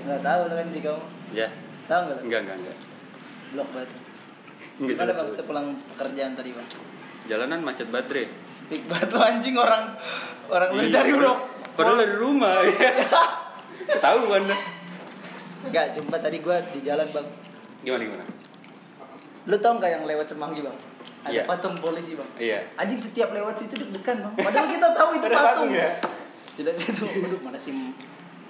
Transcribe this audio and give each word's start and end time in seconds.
Enggak 0.00 0.20
tahu 0.20 0.40
lu 0.46 0.54
kan 0.54 0.66
si 0.68 0.80
Komo. 0.80 1.04
Ya. 1.30 1.48
Tahu 1.86 2.00
enggak? 2.02 2.16
lu? 2.16 2.22
Enggak, 2.24 2.40
enggak, 2.42 2.56
enggak. 2.58 2.76
Blok 3.50 3.68
banget. 3.70 3.90
Enggak 4.78 4.94
Gimana 4.96 5.12
bang 5.12 5.28
sepulang 5.28 5.66
pekerjaan 5.90 6.32
tadi 6.34 6.50
bang? 6.50 6.68
Jalanan 7.26 7.60
macet 7.60 7.88
baterai. 7.88 8.26
Speak 8.48 8.82
banget 8.84 9.08
lu 9.08 9.20
anjing 9.20 9.54
orang 9.54 9.84
orang 10.48 10.68
lu 10.70 10.80
Iya. 10.82 10.92
dari 10.96 11.12
blok. 11.12 11.38
Padahal 11.72 11.96
dari 11.98 12.16
rumah. 12.16 12.64
Tahu 14.04 14.18
Anda. 14.30 14.56
Enggak, 15.60 15.92
sumpah 15.92 16.18
tadi 16.18 16.40
gua 16.40 16.56
di 16.62 16.80
jalan 16.80 17.04
bang. 17.06 17.26
Gimana 17.82 18.02
gimana? 18.02 18.24
Lu 19.42 19.56
tau 19.56 19.72
nggak 19.76 19.90
yang 19.90 20.04
lewat 20.04 20.26
Semanggi 20.26 20.60
bang? 20.60 20.76
Ada 21.20 21.32
Iya. 21.34 21.42
patung 21.44 21.76
polisi 21.76 22.16
bang. 22.16 22.30
Iya. 22.34 22.58
Anjing 22.76 22.96
setiap 22.98 23.30
lewat 23.30 23.54
situ 23.54 23.76
deg-degan 23.76 24.16
bang. 24.22 24.34
Padahal 24.40 24.66
kita 24.68 24.88
tahu 24.90 25.10
itu 25.12 25.26
patung. 25.26 25.44
patung 25.44 25.70
ya? 25.70 25.88
Sudah 26.50 26.72
situ, 26.80 27.04
aduh 27.04 27.40
mana 27.40 27.56
sim 27.56 27.92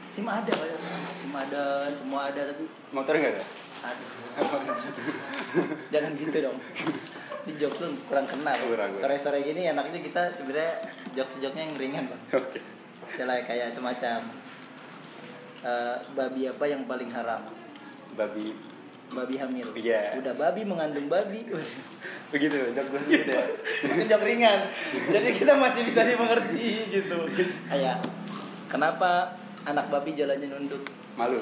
sim 0.08 0.24
ada 0.24 0.48
ya. 0.48 0.76
Sim 1.20 1.32
ada, 1.36 1.84
semua 1.92 2.32
ada 2.32 2.48
tapi 2.48 2.64
Motor 2.96 3.12
enggak 3.20 3.36
ada? 3.36 3.44
aduh. 3.80 4.08
Jangan 5.92 6.12
gitu 6.16 6.38
dong. 6.40 6.56
Ini 7.44 7.52
jokes 7.56 7.80
lu 7.84 7.96
kurang. 8.08 8.24
Kurang, 8.28 8.60
kurang. 8.68 8.90
Sore-sore 9.00 9.44
gini 9.44 9.68
enaknya 9.68 10.00
kita 10.00 10.32
sebenarnya 10.32 10.72
jokes-jokesnya 11.16 11.62
yang 11.68 11.74
ringan 11.76 12.04
bang. 12.08 12.22
Oke. 12.40 12.60
Misalnya 13.04 13.44
kayak 13.44 13.68
semacam 13.72 14.18
eh, 15.64 15.96
babi 16.16 16.42
apa 16.48 16.64
yang 16.68 16.84
paling 16.88 17.10
haram? 17.12 17.40
Babi 18.16 18.52
Babi 19.10 19.34
hamil. 19.42 19.66
Iya. 19.74 20.14
Udah 20.22 20.34
babi 20.38 20.62
mengandung 20.62 21.10
babi. 21.10 21.42
begitu, 22.30 22.54
jok 22.70 22.86
gue 22.94 23.02
gitu 23.10 23.32
ya. 23.34 23.44
Itu 23.82 24.02
jok 24.06 24.22
ringan. 24.22 24.70
Jadi 25.10 25.28
kita 25.34 25.52
masih 25.58 25.82
bisa 25.82 26.06
dimengerti 26.06 26.94
gitu. 26.94 27.18
Kayak 27.66 27.98
kenapa 28.70 29.34
anak 29.66 29.90
babi 29.90 30.14
jalannya 30.14 30.46
nunduk? 30.46 30.86
Malu. 31.14 31.40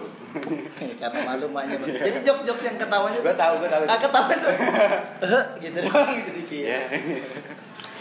Karena 1.00 1.18
malu 1.24 1.46
maknya. 1.48 1.76
Jadi 1.80 2.18
jok-jok 2.20 2.58
yang 2.60 2.76
ketawanya 2.76 3.18
Gua 3.20 3.36
tahu, 3.36 3.54
gua 3.58 3.68
tahu. 3.70 3.82
Ah, 3.86 3.98
ketawa 3.98 4.34
tuh. 4.34 4.54
"Eh," 5.24 5.44
gitu 5.62 5.78
doang 5.84 6.10
gitu 6.18 6.30
dikit. 6.34 6.64
Iya. 6.66 6.80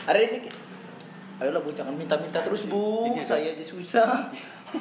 Hari 0.05 0.21
ini 0.25 0.39
Ayolah 1.37 1.61
bu 1.61 1.69
jangan 1.69 1.93
minta-minta 1.93 2.41
terus 2.41 2.65
bu, 2.65 3.13
Ini 3.13 3.21
ada. 3.21 3.37
saya 3.37 3.53
aja 3.53 3.61
susah. 3.61 4.33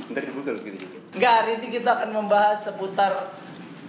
Ntar 0.09 0.25
dibuka 0.25 0.57
lu 0.57 0.61
gitu. 0.65 0.89
Enggak, 1.13 1.45
hari 1.45 1.61
ini 1.61 1.69
kita 1.69 1.91
akan 1.93 2.17
membahas 2.17 2.65
seputar 2.65 3.13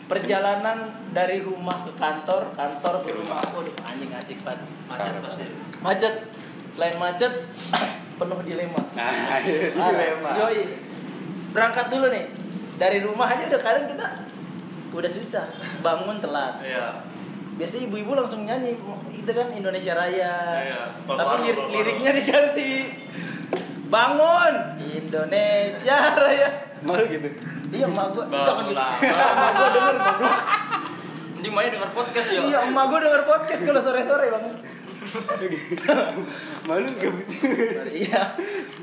perjalanan 0.06 0.92
dari 1.16 1.40
rumah 1.40 1.88
ke 1.88 1.96
kantor, 1.96 2.52
kantor 2.60 3.08
ke 3.08 3.16
rumah. 3.16 3.40
Waduh, 3.56 3.72
anjing 3.88 4.12
asik 4.12 4.44
banget. 4.44 4.68
Macet 4.84 5.16
pasti. 5.24 5.44
Macet. 5.80 6.16
Selain 6.76 6.96
macet, 7.00 7.34
penuh 8.20 8.40
dilema. 8.44 8.84
Nah, 9.00 9.16
Ah, 9.32 9.40
dilema. 9.48 10.30
Yoi. 10.36 10.62
Berangkat 11.56 11.88
dulu 11.88 12.12
nih. 12.12 12.24
Dari 12.78 13.02
rumah 13.02 13.26
aja 13.28 13.50
udah 13.50 13.62
kadang 13.62 13.86
kita 13.90 14.08
udah 14.94 15.12
susah. 15.12 15.46
Bangun 15.82 16.22
telat. 16.22 16.62
Iya. 16.62 17.02
Biasanya 17.58 17.90
ibu-ibu 17.90 18.14
langsung 18.14 18.46
nyanyi 18.46 18.78
itu 19.12 19.32
kan 19.34 19.50
Indonesia 19.50 19.98
Raya. 19.98 20.34
Iya, 20.62 20.82
Tapi 21.04 21.36
lir- 21.44 21.68
liriknya 21.74 22.12
diganti. 22.14 22.74
Bangun 23.90 24.54
Indonesia 24.78 25.98
Raya. 26.14 26.50
Malu 26.86 27.10
gitu. 27.10 27.30
Iya 27.68 27.90
emak 27.90 28.08
gua 28.14 28.24
Bangun 28.30 28.46
jangan 28.46 28.64
gitu. 28.70 28.78
Emak 29.34 29.52
gua 29.52 29.68
denger 29.74 29.96
goblok. 29.98 30.38
Ini 31.38 31.50
Maya 31.50 31.70
denger 31.74 31.92
podcast 31.92 32.28
ya? 32.30 32.40
Iya 32.46 32.58
emak 32.70 32.86
gua 32.88 33.00
denger 33.02 33.24
podcast 33.26 33.62
kalau 33.66 33.82
sore-sore 33.82 34.26
bang. 34.30 34.46
Malu 36.70 36.90
gak. 36.94 37.14
Iya. 37.90 38.22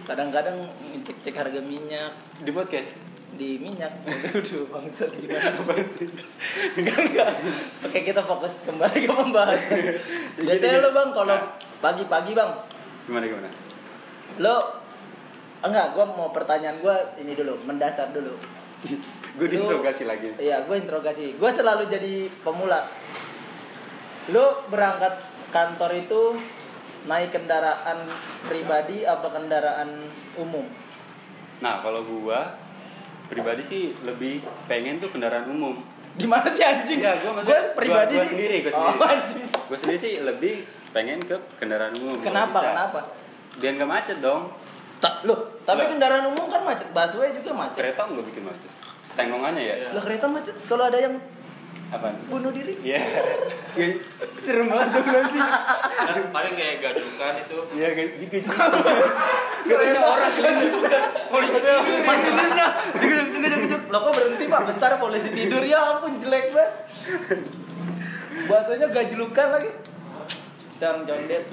Kadang-kadang 0.04 0.56
cek-cek 1.00 1.34
harga 1.36 1.60
minyak 1.62 2.10
Di 2.42 2.50
podcast. 2.50 3.13
Di 3.34 3.58
minyak. 3.58 3.90
Aduh 4.34 4.66
bangsat 4.70 5.10
gimana 5.18 5.54
Enggak 6.78 6.98
enggak. 7.10 7.30
Oke 7.84 7.98
kita 8.02 8.22
fokus 8.22 8.62
kembali 8.64 8.98
ke 9.04 9.10
pembahasan. 9.10 9.98
Biasanya 10.40 10.78
lo 10.82 10.90
bang 10.94 11.10
kalau 11.12 11.36
pagi-pagi 11.78 12.32
bang, 12.32 12.50
Gimana 13.04 13.24
gimana? 13.28 13.48
lo 14.40 14.56
enggak 15.62 15.94
gua 15.94 16.04
mau 16.10 16.28
pertanyaan 16.34 16.80
gua 16.82 16.96
ini 17.20 17.32
dulu 17.34 17.54
mendasar 17.66 18.10
dulu. 18.10 18.34
Gue 19.34 19.50
diinterogasi 19.50 20.06
lagi. 20.06 20.30
Iya, 20.38 20.62
gue 20.62 20.78
interogasi. 20.78 21.34
Gue 21.34 21.50
selalu 21.50 21.90
jadi 21.90 22.30
pemula. 22.46 22.86
Lu 24.30 24.62
berangkat 24.70 25.18
kantor 25.50 25.90
itu 26.06 26.38
naik 27.10 27.34
kendaraan 27.34 28.06
pribadi 28.46 29.02
apa 29.02 29.26
kendaraan 29.26 29.98
umum? 30.38 30.62
Nah, 31.58 31.82
kalau 31.82 32.06
gua 32.06 32.54
pribadi 33.34 33.62
sih 33.62 33.82
lebih 34.00 34.38
pengen 34.64 34.96
tuh 34.96 35.10
kendaraan 35.10 35.46
umum. 35.46 35.74
Gimana 36.14 36.46
sih 36.46 36.62
anjing? 36.62 37.02
Gua 37.02 37.10
maksudnya- 37.10 37.42
Gue 37.44 37.60
pribadi 37.74 38.14
gua- 38.14 38.16
gua 38.16 38.24
sih. 38.24 38.32
sendiri, 38.32 38.56
gua 38.60 38.70
Oh, 38.72 38.82
sendiri. 38.88 39.10
anjing. 39.10 39.44
Gue 39.50 39.76
sendiri 39.76 39.98
sih 39.98 40.12
lebih 40.20 40.54
pengen 40.90 41.18
ke 41.20 41.36
kendaraan 41.58 41.92
umum. 41.92 42.14
Kenapa? 42.18 42.58
Kenapa? 42.62 43.00
Biar 43.56 43.72
gak 43.74 43.90
macet 43.90 44.18
dong. 44.20 44.46
Tak, 44.96 45.20
loh, 45.22 45.36
tapi 45.60 45.84
Lah. 45.84 45.90
kendaraan 45.90 46.26
umum 46.26 46.46
kan 46.46 46.62
macet, 46.62 46.88
busway 46.88 47.28
juga 47.30 47.52
macet. 47.52 47.76
Kereta 47.76 48.06
nggak 48.06 48.24
bikin 48.24 48.42
macet. 48.42 48.70
Tenggongannya 49.12 49.60
ya. 49.60 49.74
Lah 49.90 50.00
kereta 50.00 50.26
macet 50.26 50.54
kalau 50.64 50.86
ada 50.86 50.96
yang 50.96 51.14
Apaan? 51.86 52.16
bunuh 52.26 52.50
diri. 52.50 52.72
Iya. 52.80 52.98
Ya, 53.74 53.86
Serem 54.34 54.66
banget 54.66 54.96
tuh 54.96 55.02
nanti. 55.04 55.38
Paling 56.30 56.54
kayak 56.54 56.76
gadukan 56.80 57.32
itu. 57.38 57.56
Iya 57.74 57.88
gitu. 57.92 58.38
Kereta 59.64 60.00
orang 60.00 60.32
polisi 61.26 61.58
masinisnya 62.04 62.66
juga 62.94 63.16
juga 63.32 63.48
juga 63.56 63.76
lo 63.88 63.98
kok 63.98 64.12
berhenti 64.12 64.44
pak 64.46 64.62
bentar 64.68 64.90
polisi 64.96 65.28
tidur 65.30 65.62
ya 65.62 65.80
ampun 65.96 66.16
jelek 66.18 66.52
banget 66.52 66.72
bahasanya 68.44 68.86
gajlukan 68.88 69.48
lagi 69.50 69.70
bisa 70.68 70.84
orang 70.90 71.04
condet 71.04 71.44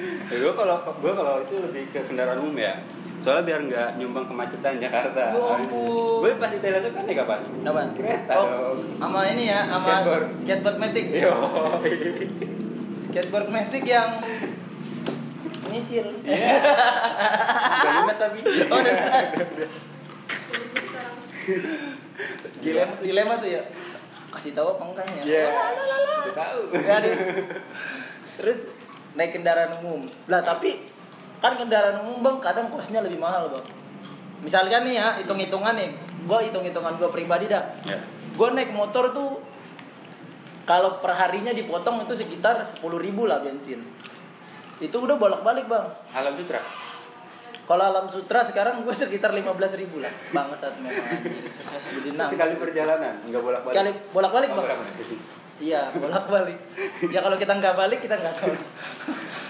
Ya, 0.00 0.36
gue 0.38 0.52
kalau 0.56 0.80
gue 0.80 1.12
kalau 1.12 1.44
itu 1.44 1.60
lebih 1.60 1.92
ke 1.92 2.00
kendaraan 2.00 2.40
umum 2.40 2.56
ya. 2.56 2.72
Soalnya 3.20 3.44
biar 3.44 3.60
nggak 3.68 3.88
nyumbang 4.00 4.24
kemacetan 4.24 4.80
Jakarta. 4.80 5.28
Ya 5.28 5.36
ampun. 5.36 6.24
Gue 6.24 6.40
pas 6.40 6.48
di 6.48 6.56
Teleso 6.56 6.88
kan 6.88 7.04
naik 7.04 7.20
kapan? 7.20 7.44
apa 7.60 7.80
Kereta 7.92 8.32
oh 8.32 8.46
dong. 8.48 8.96
sama 8.96 9.28
ini 9.28 9.52
ya 9.52 9.60
sama 9.68 9.84
Skateboard. 9.84 10.24
skateboard 10.40 10.76
matic 10.80 11.04
Yo. 11.12 11.34
skateboard 13.04 13.48
matic 13.52 13.84
yang 13.84 14.08
nyicil 15.70 16.06
lunas 17.90 18.18
tapi. 18.18 18.38
oh 18.44 18.76
udah 18.76 18.92
lunas. 18.92 19.32
dilema 22.60 22.94
dilema 23.00 23.34
tuh 23.40 23.48
ya 23.48 23.62
kasih 24.30 24.52
tahu 24.54 24.78
apa 24.78 24.82
enggak 24.86 25.06
ya 25.10 25.22
Iya. 25.26 25.44
Lah, 25.50 25.70
lah, 25.74 25.86
lah, 25.86 26.00
lah. 26.06 26.18
Udah 26.22 26.34
tahu. 26.38 26.60
Ya. 26.78 26.96
Terus 28.38 28.58
naik 29.18 29.30
kendaraan 29.34 29.82
umum. 29.82 30.06
Lah 30.30 30.40
tapi 30.46 30.86
kan 31.42 31.58
kendaraan 31.58 31.98
umum 32.06 32.22
bang 32.22 32.36
kadang 32.38 32.66
kosnya 32.70 33.02
lebih 33.02 33.18
mahal 33.18 33.50
bang. 33.50 33.66
Misalkan 34.40 34.88
nih 34.88 34.96
ya 34.96 35.20
hitung-hitungan 35.20 35.76
nih, 35.76 35.90
gue 36.24 36.38
hitung-hitungan 36.48 36.96
gue 36.96 37.10
pribadi 37.12 37.50
dah. 37.50 37.74
Ya. 37.84 38.00
Gue 38.38 38.48
naik 38.54 38.72
motor 38.72 39.12
tuh 39.12 39.42
kalau 40.64 41.02
perharinya 41.02 41.50
dipotong 41.50 42.06
itu 42.06 42.14
sekitar 42.14 42.62
10.000 42.62 42.86
ribu 43.02 43.26
lah 43.26 43.42
bensin. 43.42 43.82
Itu 44.80 44.96
udah 44.98 45.16
bolak-balik 45.16 45.68
bang. 45.68 45.86
Alam 46.12 46.34
Sutra. 46.34 46.60
Kalau 47.70 47.86
alam 47.86 48.10
sutra 48.10 48.42
sekarang 48.42 48.82
gue 48.82 48.90
sekitar 48.90 49.30
15.000 49.30 49.46
ribu 49.78 50.02
lah. 50.02 50.10
Bangsat 50.34 50.74
memang 50.82 51.06
anjing. 51.06 51.38
Jadi. 52.02 52.18
Sekali 52.18 52.58
perjalanan, 52.58 53.22
nggak 53.22 53.38
bolak 53.38 53.62
balik. 53.62 53.70
Sekali 53.70 53.90
bolak-balik 54.10 54.50
bang. 54.50 54.66
bolak-balik. 54.66 55.20
Iya 55.60 55.82
bolak-balik. 55.94 56.58
Ya 57.06 57.20
kalau 57.22 57.36
kita 57.38 57.52
nggak 57.54 57.74
balik 57.78 57.98
kita 58.02 58.18
nggak 58.18 58.34
tahu. 58.34 58.54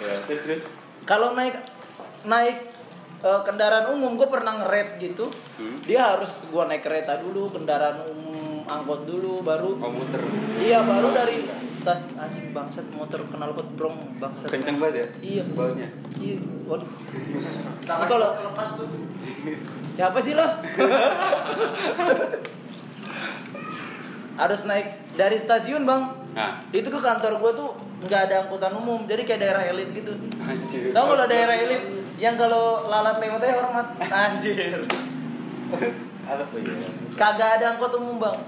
Ya, 0.01 0.15
terus 0.29 0.43
terus. 0.45 0.63
kalau 1.05 1.33
naik 1.33 1.57
naik 2.25 2.57
eh, 3.21 3.41
kendaraan 3.41 3.89
umum 3.89 4.17
gue 4.17 4.29
pernah 4.29 4.53
ngeret 4.59 4.97
gitu 4.97 5.25
Hmm. 5.57 5.77
dia 5.85 6.17
harus 6.17 6.45
gue 6.45 6.63
naik 6.67 6.81
kereta 6.81 7.17
dulu 7.17 7.49
kendaraan 7.49 8.01
umum 8.07 8.65
angkot 8.65 9.05
dulu 9.05 9.41
baru 9.41 9.77
Komuter. 9.77 10.21
iya 10.57 10.81
baru 10.81 11.13
dari 11.13 11.45
stasiun 11.81 12.17
anjing 12.21 12.53
bangsat 12.53 12.85
motor 12.93 13.25
kenal 13.33 13.57
pot 13.57 13.69
brong 13.73 13.97
bangsat 14.21 14.53
Kenceng 14.53 14.77
banget 14.77 14.95
ya? 14.95 15.07
iya 15.25 15.43
Baunya. 15.49 15.89
iya 16.21 16.37
waduh 16.69 16.85
Ini 17.81 18.07
kalau 18.07 18.29
siapa 19.91 20.19
sih 20.21 20.37
lo 20.37 20.45
harus 24.41 24.61
naik 24.65 24.89
dari 25.17 25.37
stasiun 25.37 25.85
bang 25.85 26.21
Nah, 26.31 26.63
itu 26.71 26.87
ke 26.87 27.01
kantor 27.03 27.43
gue 27.43 27.53
tuh 27.59 27.69
nggak 28.07 28.31
ada 28.31 28.47
angkutan 28.47 28.71
umum 28.79 29.03
jadi 29.03 29.27
kayak 29.27 29.41
daerah 29.43 29.63
elit 29.67 29.91
gitu 29.91 30.15
anjir. 30.39 30.95
Tahu 30.95 31.05
kalau 31.11 31.27
daerah 31.27 31.59
elit 31.59 31.83
yang 32.23 32.39
kalau 32.39 32.87
lalat 32.87 33.19
lewat 33.19 33.43
aja 33.43 33.55
hormat. 33.59 33.87
Anjir. 34.07 34.79
Ya? 36.31 36.39
Kagak 37.19 37.59
ada 37.59 37.75
angkot 37.75 37.91
umum, 37.99 38.23
Bang. 38.23 38.39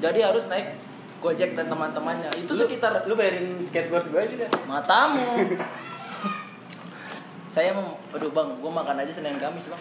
Jadi 0.00 0.24
harus 0.24 0.48
naik 0.48 0.72
Gojek 1.16 1.52
dan 1.52 1.66
teman-temannya. 1.66 2.28
Itu 2.36 2.54
sekitar 2.54 3.04
lu 3.04 3.14
bayarin 3.14 3.56
skateboard 3.58 4.08
gue 4.08 4.20
aja 4.20 4.34
dah. 4.42 4.50
matamu. 4.64 5.24
Saya 7.46 7.72
mau, 7.72 7.96
aduh 8.10 8.28
bang, 8.28 8.48
gue 8.54 8.68
makan 8.70 8.96
aja 9.00 9.08
Senin 9.10 9.36
Kamis 9.36 9.64
bang. 9.66 9.80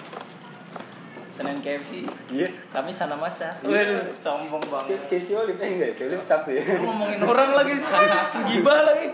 Senin 1.28 1.60
KFC, 1.60 2.08
Iya. 2.32 2.48
Kamis 2.72 2.96
sana 2.96 3.20
masa. 3.20 3.52
Iya. 3.60 4.00
Waduh, 4.00 4.16
sombong 4.16 4.64
banget. 4.72 5.04
Si 5.12 5.36
Olip 5.36 5.60
eh 5.60 5.68
enggak, 5.70 5.92
si 5.92 6.08
Olip 6.08 6.24
Sabtu 6.24 6.56
ya. 6.56 6.64
Lu 6.64 6.88
ngomongin 6.88 7.20
orang 7.20 7.52
lagi, 7.52 7.76
gibah 8.50 8.80
lagi. 8.88 9.08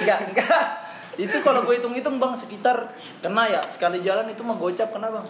Enggak, 0.00 0.18
enggak. 0.32 0.64
Itu 1.16 1.36
kalau 1.44 1.60
gue 1.62 1.76
hitung-hitung 1.76 2.16
bang 2.16 2.32
sekitar 2.32 2.88
kena 3.20 3.44
ya 3.46 3.60
sekali 3.62 4.00
jalan 4.00 4.24
itu 4.26 4.40
mah 4.40 4.56
gocap 4.56 4.88
kena 4.88 5.12
bang. 5.12 5.26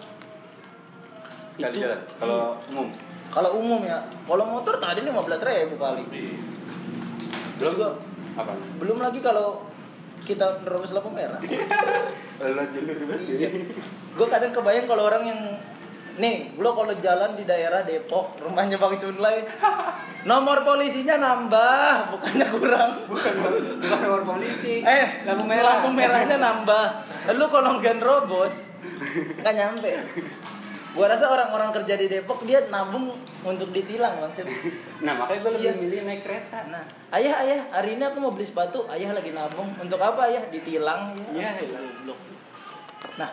Kali 1.58 1.74
Itu- 1.74 1.82
jalan. 1.82 1.98
Kalau 2.22 2.54
umum. 2.70 2.86
Kalau 3.36 3.50
umum 3.54 3.84
ya, 3.84 4.00
kalau 4.24 4.48
motor 4.48 4.80
tadi 4.80 5.04
15 5.04 5.12
ribu 5.42 5.76
kali. 5.76 6.04
Terus 7.56 7.72
gua 7.74 7.92
Apa? 8.34 8.52
belum 8.76 8.96
lagi 8.96 9.20
kalau 9.20 9.60
kita 10.22 10.60
nerobos 10.60 10.92
lampu 10.92 11.08
merah. 11.08 11.36
Bebas 12.36 13.22
ya. 13.28 13.48
gue 14.10 14.26
kadang 14.26 14.48
kebayang 14.50 14.84
kalau 14.84 15.06
orang 15.06 15.24
yang 15.24 15.40
nih 16.16 16.56
lo 16.56 16.72
kalau 16.72 16.92
jalan 16.96 17.32
di 17.32 17.44
daerah 17.44 17.80
Depok 17.80 18.36
rumahnya 18.38 18.76
Bang 18.76 18.96
Cunlay 18.96 19.44
nomor 20.28 20.64
polisinya 20.64 21.16
nambah 21.16 21.84
bukannya 22.10 22.46
kurang 22.50 22.90
Bukan 23.04 23.32
bukan 23.36 23.52
nomor 24.00 24.22
polisi. 24.26 24.80
eh 24.80 25.24
lampu 25.24 25.44
merah. 25.44 25.64
lampu 25.76 25.88
merahnya 25.92 26.36
nambah 26.36 26.84
lu 27.32 27.44
kalau 27.46 27.76
nggak 27.76 28.00
nerobos 28.00 28.72
nggak 29.38 29.54
nyampe 29.54 29.92
gua 30.96 31.06
rasa 31.06 31.28
orang-orang 31.28 31.70
kerja 31.70 31.94
di 31.94 32.08
Depok 32.08 32.40
dia 32.42 32.64
nabung 32.66 33.12
untuk 33.42 33.68
ditilang 33.68 34.16
bang 34.16 34.32
Nah, 34.98 35.12
makanya 35.14 35.38
gue 35.38 35.52
lebih 35.52 35.62
Iya. 35.62 35.72
milih 35.76 36.00
naik 36.02 36.22
kereta. 36.22 36.58
nah 36.66 36.80
ayah 37.12 37.36
ayah 37.38 37.60
hari 37.70 37.94
ini 37.94 38.02
aku 38.02 38.16
mau 38.18 38.32
beli 38.32 38.42
sepatu 38.42 38.88
ayah 38.88 39.12
lagi 39.12 39.30
nabung 39.30 39.68
untuk 39.76 40.00
apa 40.00 40.26
ayah 40.26 40.42
ditilang 40.48 41.12
Iya, 41.30 41.52
ya. 41.52 41.68
Goblok. 41.68 42.18
nah 43.14 43.28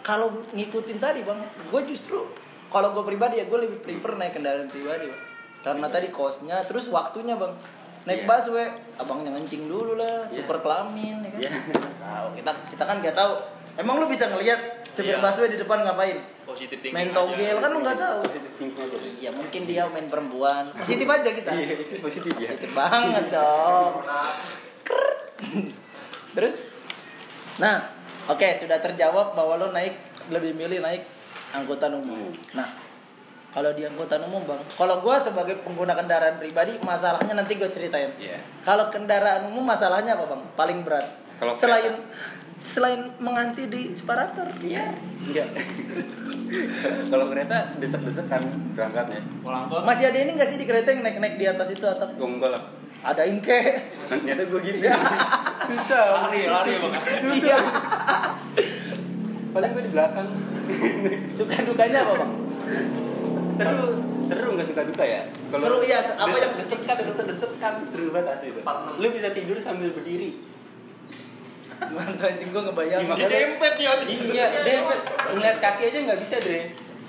kalau 0.00 0.42
ngikutin 0.50 0.98
tadi 0.98 1.22
bang 1.22 1.38
gue 1.64 1.80
justru 1.86 2.26
kalau 2.66 2.90
gue 2.90 3.04
pribadi 3.04 3.38
ya 3.38 3.46
gue 3.46 3.58
lebih 3.60 3.78
prefer 3.78 4.18
naik 4.18 4.34
kendaraan 4.34 4.66
pribadi 4.66 5.06
bang 5.06 5.22
karena 5.62 5.86
tadi 5.86 6.10
kosnya 6.10 6.58
terus 6.62 6.90
waktunya 6.90 7.38
bang 7.38 7.54
naik 8.02 8.20
Iya. 8.20 8.28
busway 8.28 8.66
abangnya 8.98 9.30
ngencing 9.32 9.64
dulu 9.64 9.94
lah 9.94 10.26
Iya. 10.26 10.42
tuker 10.42 10.58
kelamin 10.60 11.22
ya 11.22 11.30
kan 11.30 11.40
Iya. 11.40 11.50
tahu 11.96 12.26
kita 12.34 12.50
kita 12.68 12.82
kan 12.82 12.96
nggak 12.98 13.14
tahu 13.14 13.32
emang 13.76 13.94
lu 13.96 14.06
bisa 14.06 14.26
ngelihat 14.26 14.58
Iya. 14.92 15.22
busway 15.22 15.46
di 15.46 15.56
depan 15.56 15.86
ngapain 15.86 16.18
Positif 16.52 16.78
thinking. 16.78 16.92
main 16.92 17.08
aja. 17.08 17.16
togel 17.18 17.56
kan 17.56 17.68
lu 17.68 17.78
nggak 17.80 17.96
tahu 17.96 18.20
Thinking 18.54 18.70
aja. 18.78 18.96
iya 19.18 19.30
mungkin 19.30 19.60
dia 19.64 19.82
main 19.86 20.06
perempuan 20.06 20.68
positif 20.74 21.06
aja 21.06 21.30
kita 21.30 21.50
Iya, 21.50 21.66
positif 22.04 22.30
ya. 22.32 22.38
positif 22.44 22.70
banget 22.72 23.24
dong 23.28 23.92
terus 26.32 26.54
nah 27.56 27.84
oke 28.26 28.46
sudah 28.54 28.78
terjawab 28.78 29.32
bahwa 29.32 29.56
lo 29.56 29.68
naik 29.70 29.96
lebih 30.28 30.52
milih 30.52 30.80
naik 30.80 31.04
angkutan 31.52 31.92
umum 31.92 32.32
nah 32.52 32.68
kalau 33.48 33.68
di 33.70 33.84
angkutan 33.84 34.24
umum 34.24 34.40
bang 34.42 34.60
kalau 34.72 34.96
gue 34.98 35.16
sebagai 35.18 35.60
pengguna 35.60 35.92
kendaraan 35.92 36.36
pribadi 36.36 36.80
masalahnya 36.80 37.34
nanti 37.34 37.54
gue 37.54 37.68
ceritain 37.68 38.08
Iya. 38.16 38.40
kalau 38.60 38.88
kendaraan 38.88 39.44
umum 39.46 39.60
masalahnya 39.62 40.16
apa 40.16 40.24
bang 40.26 40.42
paling 40.54 40.78
berat 40.80 41.04
Kalau 41.42 41.50
selain 41.52 41.98
selain 42.54 43.10
menganti 43.18 43.66
di 43.66 43.90
separator 43.90 44.46
Iya. 44.62 44.94
Enggak. 45.26 45.48
Kalau 47.10 47.26
kereta 47.26 47.74
desek-desekan 47.76 48.42
berangkatnya. 48.72 49.18
Pulang 49.42 49.66
kok. 49.66 49.82
masih 49.82 50.06
ada 50.06 50.18
ini 50.20 50.30
nggak 50.32 50.46
sih 50.46 50.58
di 50.60 50.66
kereta 50.70 50.94
yang 50.94 51.02
naik 51.02 51.18
naik 51.18 51.34
di 51.34 51.46
atas 51.48 51.68
itu 51.68 51.82
atap 51.82 52.14
Gue 52.14 52.30
enggak 52.30 52.54
lah. 52.54 52.62
adain 53.02 53.42
ke 53.42 53.58
Ternyata 54.06 54.42
gue 54.46 54.60
gitu. 54.62 54.78
Susah. 55.68 56.04
Lari, 56.22 56.46
lari 56.46 56.72
bang. 56.78 56.94
iya 57.34 57.58
Paling 59.50 59.70
gue 59.74 59.82
di 59.82 59.90
belakang. 59.90 60.28
suka 61.34 61.56
dukanya 61.66 62.06
apa 62.06 62.14
bang 62.16 62.32
seru, 63.52 63.84
seru 64.24 64.48
nggak 64.54 64.64
suka 64.64 64.82
duka 64.86 65.04
ya? 65.04 65.22
Seru, 65.50 65.76
iya. 65.82 65.98
Apa 66.14 66.32
yang- 66.32 66.56
desekan, 66.56 66.94
desek-desekan 66.96 67.72
seru 67.82 68.08
banget 68.08 68.28
asli 68.32 68.48
itu. 68.48 68.60
Lu 68.96 69.06
bisa 69.10 69.28
tidur 69.34 69.58
sambil 69.58 69.90
berdiri. 69.90 70.40
Mantu 71.90 72.22
anjing 72.22 72.48
gue 72.48 72.62
ngebayang. 72.62 73.00
Iya, 73.00 73.08
makanya- 73.08 73.30
Dempet 73.32 73.74
ya. 73.76 73.92
Iya, 74.06 74.46
dempet. 74.62 75.00
Ngeliat 75.32 75.58
kaki 75.58 75.82
aja 75.88 75.98
nggak 76.06 76.20
bisa 76.22 76.36
deh. 76.38 76.62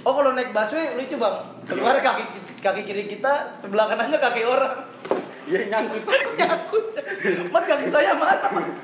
Oh 0.04 0.12
kalau 0.12 0.34
naik 0.34 0.50
busway 0.52 0.98
lucu 0.98 1.16
bang. 1.16 1.36
Keluar 1.64 1.96
kaki 1.98 2.24
kaki 2.60 2.82
kiri 2.84 3.06
kita, 3.08 3.48
sebelah 3.50 3.88
kanannya 3.88 4.18
kaki 4.18 4.42
orang. 4.44 4.84
Iya 5.46 5.68
nyangkut. 5.70 6.04
Nyangkut. 6.36 6.86
Mas 7.50 7.66
kaki 7.66 7.86
saya 7.86 8.16
mana 8.16 8.48
mas? 8.50 8.76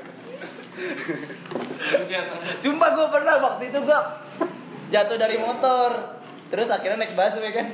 Jumpa 2.60 2.86
gue 2.90 3.06
pernah 3.10 3.34
waktu 3.40 3.68
itu 3.68 3.78
gue 3.80 3.98
jatuh 4.88 5.16
dari 5.16 5.36
motor. 5.36 6.20
Terus 6.48 6.68
akhirnya 6.68 7.04
naik 7.04 7.14
busway 7.14 7.52
kan. 7.52 7.68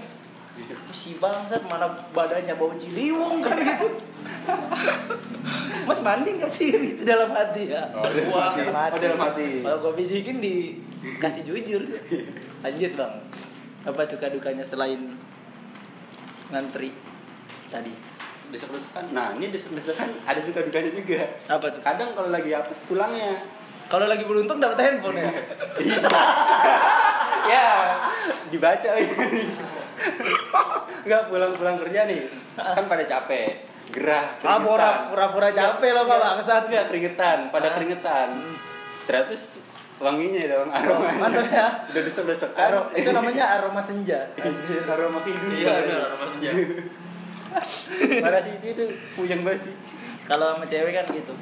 Si 0.91 1.21
bangsat 1.21 1.69
mana 1.69 1.87
badannya 2.11 2.57
bau 2.57 2.73
ciliwung 2.75 3.45
kan 3.45 3.57
gitu. 3.57 3.89
Mas 5.89 6.01
mandi 6.03 6.35
gak 6.43 6.51
sih 6.51 6.75
gitu 6.75 7.07
dalam 7.07 7.31
hati 7.31 7.71
ya? 7.71 7.87
Oh, 7.95 8.03
dalam 8.03 8.35
hati. 8.35 8.61
Oh, 8.67 8.99
dalam 8.99 9.21
hati. 9.23 9.49
Kalau 9.63 9.79
gue 9.87 9.93
bisikin 9.95 10.43
dikasih 10.43 11.47
jujur. 11.47 11.83
Lanjut 12.67 12.93
bang. 12.99 13.15
Apa 13.87 14.03
suka 14.03 14.27
dukanya 14.35 14.67
selain 14.67 15.07
ngantri 16.51 16.91
tadi? 17.71 17.95
Desek-desekan. 18.51 19.15
Nah, 19.15 19.35
ini 19.39 19.51
desek-desekan 19.51 20.11
ada 20.27 20.41
suka 20.43 20.67
dukanya 20.67 20.91
juga. 20.91 21.23
Apa 21.47 21.71
tuh? 21.71 21.83
Kadang 21.83 22.15
kalau 22.19 22.31
lagi 22.35 22.51
apes 22.51 22.83
pulangnya. 22.91 23.47
Kalau 23.87 24.11
lagi 24.11 24.27
beruntung 24.27 24.59
dapat 24.59 24.83
handphone 24.83 25.15
ya. 25.23 25.31
ya, 27.55 27.71
dibaca 28.51 28.89
lagi. 28.99 29.15
Enggak 31.07 31.23
pulang-pulang 31.31 31.79
kerja 31.79 32.11
nih. 32.11 32.27
Kan 32.59 32.91
pada 32.91 33.07
capek. 33.07 33.76
Gerah, 33.87 34.37
Ah, 34.41 34.59
pura-pura 35.09 35.49
capek 35.51 35.91
lo 35.91 36.03
Enggak, 36.03 36.11
kalau 36.13 36.27
bangsat. 36.37 36.63
Enggak, 36.69 36.85
keringetan, 36.87 37.39
pada 37.49 37.69
Ah. 37.69 37.73
keringetan. 37.73 38.29
Ternyata 39.07 39.35
wanginya 39.97 40.43
dong 40.47 40.69
aroma. 40.69 41.09
Mantap 41.17 41.49
ya. 41.49 41.67
Udah 41.91 42.03
desek-desekan. 42.03 42.61
Aro- 42.69 42.91
itu 42.93 43.09
namanya 43.09 43.45
aroma 43.57 43.81
senja. 43.81 44.29
Anjir. 44.37 44.85
aroma 44.85 45.19
kehidupan. 45.21 45.55
Iya 45.55 45.73
benar, 45.81 46.01
orang 46.11 46.31
senja. 46.37 46.51
Pada 48.25 48.39
sih 48.43 48.53
itu 48.55 48.69
tuh 48.75 48.89
puyeng 49.15 49.41
banget 49.41 49.71
sih. 49.71 49.75
Kalau 50.27 50.53
sama 50.53 50.67
cewek 50.67 50.93
kan 50.93 51.07
gitu. 51.09 51.33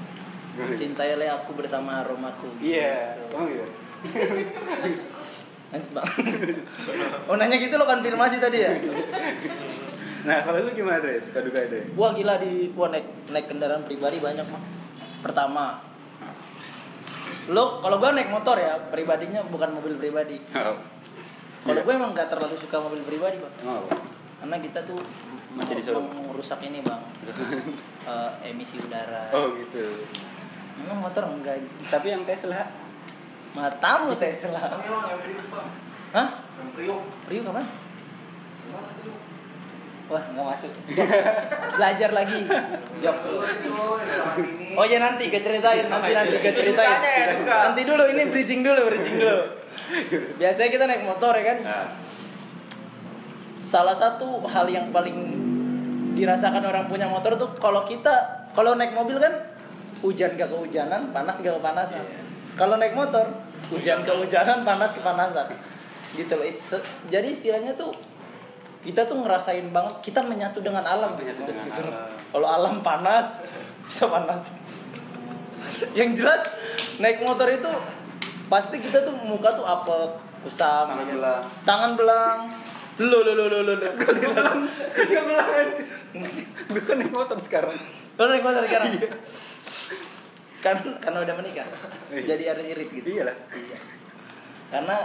Cintailah 0.71 1.35
aku 1.35 1.59
bersama 1.59 2.07
aromaku. 2.07 2.47
Iya, 2.63 3.19
emang 3.27 3.49
gitu. 3.51 3.67
Bang. 5.91 6.07
Oh 7.27 7.35
nanya 7.35 7.59
gitu 7.59 7.75
lo 7.75 7.83
konfirmasi 7.83 8.39
tadi 8.39 8.63
ya? 8.63 8.71
Nah, 10.25 10.41
kalau 10.41 10.59
lu 10.59 10.73
gimana, 10.73 10.99
Dre? 10.99 11.21
Suka 11.21 11.41
duka 11.41 11.61
itu? 11.63 11.77
Wah 11.95 12.11
gila 12.11 12.41
di 12.41 12.73
gua 12.73 12.89
naik 12.89 13.05
naik 13.29 13.47
kendaraan 13.47 13.85
pribadi 13.85 14.17
banyak 14.19 14.47
mah. 14.47 14.63
Pertama, 15.21 15.85
lo 17.47 17.79
kalau 17.79 17.97
gua 17.99 18.11
naik 18.11 18.29
motor 18.29 18.57
ya 18.57 18.81
pribadinya 18.89 19.45
bukan 19.45 19.73
mobil 19.73 19.95
pribadi. 19.95 20.41
Oh. 20.55 20.77
Kalau 21.63 21.73
Iya. 21.75 21.81
gue 21.83 21.95
emang 21.95 22.13
gak 22.13 22.29
terlalu 22.29 22.53
suka 22.55 22.77
mobil 22.77 23.01
pribadi 23.01 23.37
bang. 23.39 23.55
Apa? 23.63 23.97
Karena 24.39 24.57
kita 24.61 24.85
tuh 24.85 25.01
Masih 25.51 25.65
mau- 25.71 25.81
disuruh. 25.81 26.05
merusak 26.29 26.61
ini 26.63 26.81
bang, 26.81 27.01
Eh, 28.05 28.31
emisi 28.45 28.77
udara. 28.77 29.33
Oh, 29.33 29.49
gitu. 29.55 30.05
Emang 30.77 31.01
motor 31.01 31.25
enggak? 31.27 31.65
Tapi 31.89 32.07
yang 32.11 32.25
Tesla 32.25 32.69
Matamu 33.55 34.13
Tesla. 34.15 34.61
Emang 34.77 35.09
yang 35.09 35.21
Priok 35.21 35.47
pak, 35.49 35.65
Hah? 36.13 36.29
yang. 36.59 36.69
Priuk? 36.75 37.01
Gimana 38.61 38.89
Priok? 38.95 39.19
Wah 40.05 40.21
nggak 40.21 40.47
masuk. 40.53 40.73
Belajar 41.81 42.11
lagi. 42.13 42.45
Ini. 42.45 43.09
Oh 44.77 44.85
ya 44.85 44.99
nanti 45.01 45.33
gue 45.33 45.41
ceritain, 45.41 45.89
nanti 45.89 46.13
nanti 46.13 46.37
gue 46.45 46.53
ceritain. 46.53 47.01
Dukanya 47.01 47.13
ya. 47.17 47.27
Nanti 47.71 47.81
dulu 47.89 48.05
ini 48.13 48.23
bridging 48.29 48.61
dulu, 48.61 48.81
bridging 48.93 49.17
dulu. 49.17 49.39
Biasanya 50.37 50.71
kita 50.71 50.85
naik 50.85 51.03
motor 51.09 51.33
ya 51.41 51.45
kan. 51.57 51.59
Nah, 51.65 51.87
Salah 53.65 53.97
satu 53.97 54.45
hal 54.47 54.71
yang 54.71 54.95
paling 54.95 55.35
dirasakan 56.15 56.63
orang 56.63 56.87
punya 56.87 57.11
motor 57.11 57.35
tuh 57.35 57.51
kalau 57.59 57.83
kita 57.83 58.47
kalau 58.55 58.79
naik 58.79 58.95
mobil 58.95 59.19
kan 59.19 59.35
hujan 59.99 60.37
gak 60.39 60.47
kehujanan, 60.47 61.11
panas 61.11 61.43
gak 61.43 61.59
kepanasan. 61.59 62.05
Kalau 62.55 62.79
naik 62.79 62.95
motor 62.95 63.25
hujan 63.73 64.05
kehujanan, 64.07 64.63
panas 64.63 64.95
kepanasan. 64.95 65.51
Gitu 66.15 66.31
loh. 66.39 66.47
Jadi 67.11 67.29
istilahnya 67.35 67.75
tuh 67.75 67.91
kita 68.85 69.03
tuh 69.03 69.17
ngerasain 69.19 69.65
banget 69.69 69.95
kita 70.03 70.21
menyatu 70.21 70.61
dengan 70.61 70.85
alam 70.85 71.17
Menyatu 71.17 71.43
dengan 71.43 71.65
Gitu. 71.65 71.81
alam. 71.83 72.05
Kalau 72.31 72.49
alam 72.49 72.75
panas, 72.79 73.41
kita 73.89 74.07
panas. 74.07 74.41
yang 75.93 76.13
jelas 76.13 76.45
naik 76.97 77.19
motor 77.21 77.49
itu 77.49 77.67
pasti 78.47 78.79
kita 78.79 79.03
tuh 79.03 79.17
muka 79.25 79.51
tuh 79.51 79.65
apek, 79.65 80.21
kusam, 80.41 80.87
Tangan 80.87 81.03
ya. 81.03 81.15
belang. 81.17 81.43
tangan 81.65 81.91
belang. 81.97 82.39
Lo 82.95 83.19
lo 83.21 83.33
lo 83.33 83.45
lo 83.49 83.59
lo 83.61 83.75
lo. 83.75 83.89
Enggak 83.91 84.15
belang. 85.25 85.67
Gue 86.65 86.81
kan 86.81 86.97
naik 86.97 87.11
motor 87.11 87.41
sekarang. 87.41 87.75
Lo 88.15 88.29
naik 88.29 88.45
motor 88.45 88.63
sekarang? 88.63 88.95
Iya. 88.95 89.11
Kan 90.61 90.77
karena 90.97 91.19
udah 91.21 91.35
menikah. 91.35 91.67
Iya. 92.09 92.23
Jadi 92.31 92.43
harus 92.47 92.65
irit 92.65 92.89
gitu. 92.89 93.09
Iyalah. 93.11 93.35
Iya. 93.51 93.77
Karena 94.71 94.97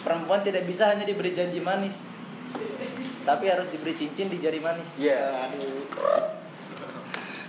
perempuan 0.00 0.40
tidak 0.40 0.64
bisa 0.64 0.88
hanya 0.88 1.04
diberi 1.04 1.30
janji 1.30 1.60
manis. 1.60 2.02
Tapi 3.24 3.44
harus 3.50 3.66
diberi 3.70 3.94
cincin 3.94 4.28
di 4.28 4.38
jari 4.38 4.58
manis. 4.58 4.98
Iya. 4.98 5.48
Aduh. 5.50 5.86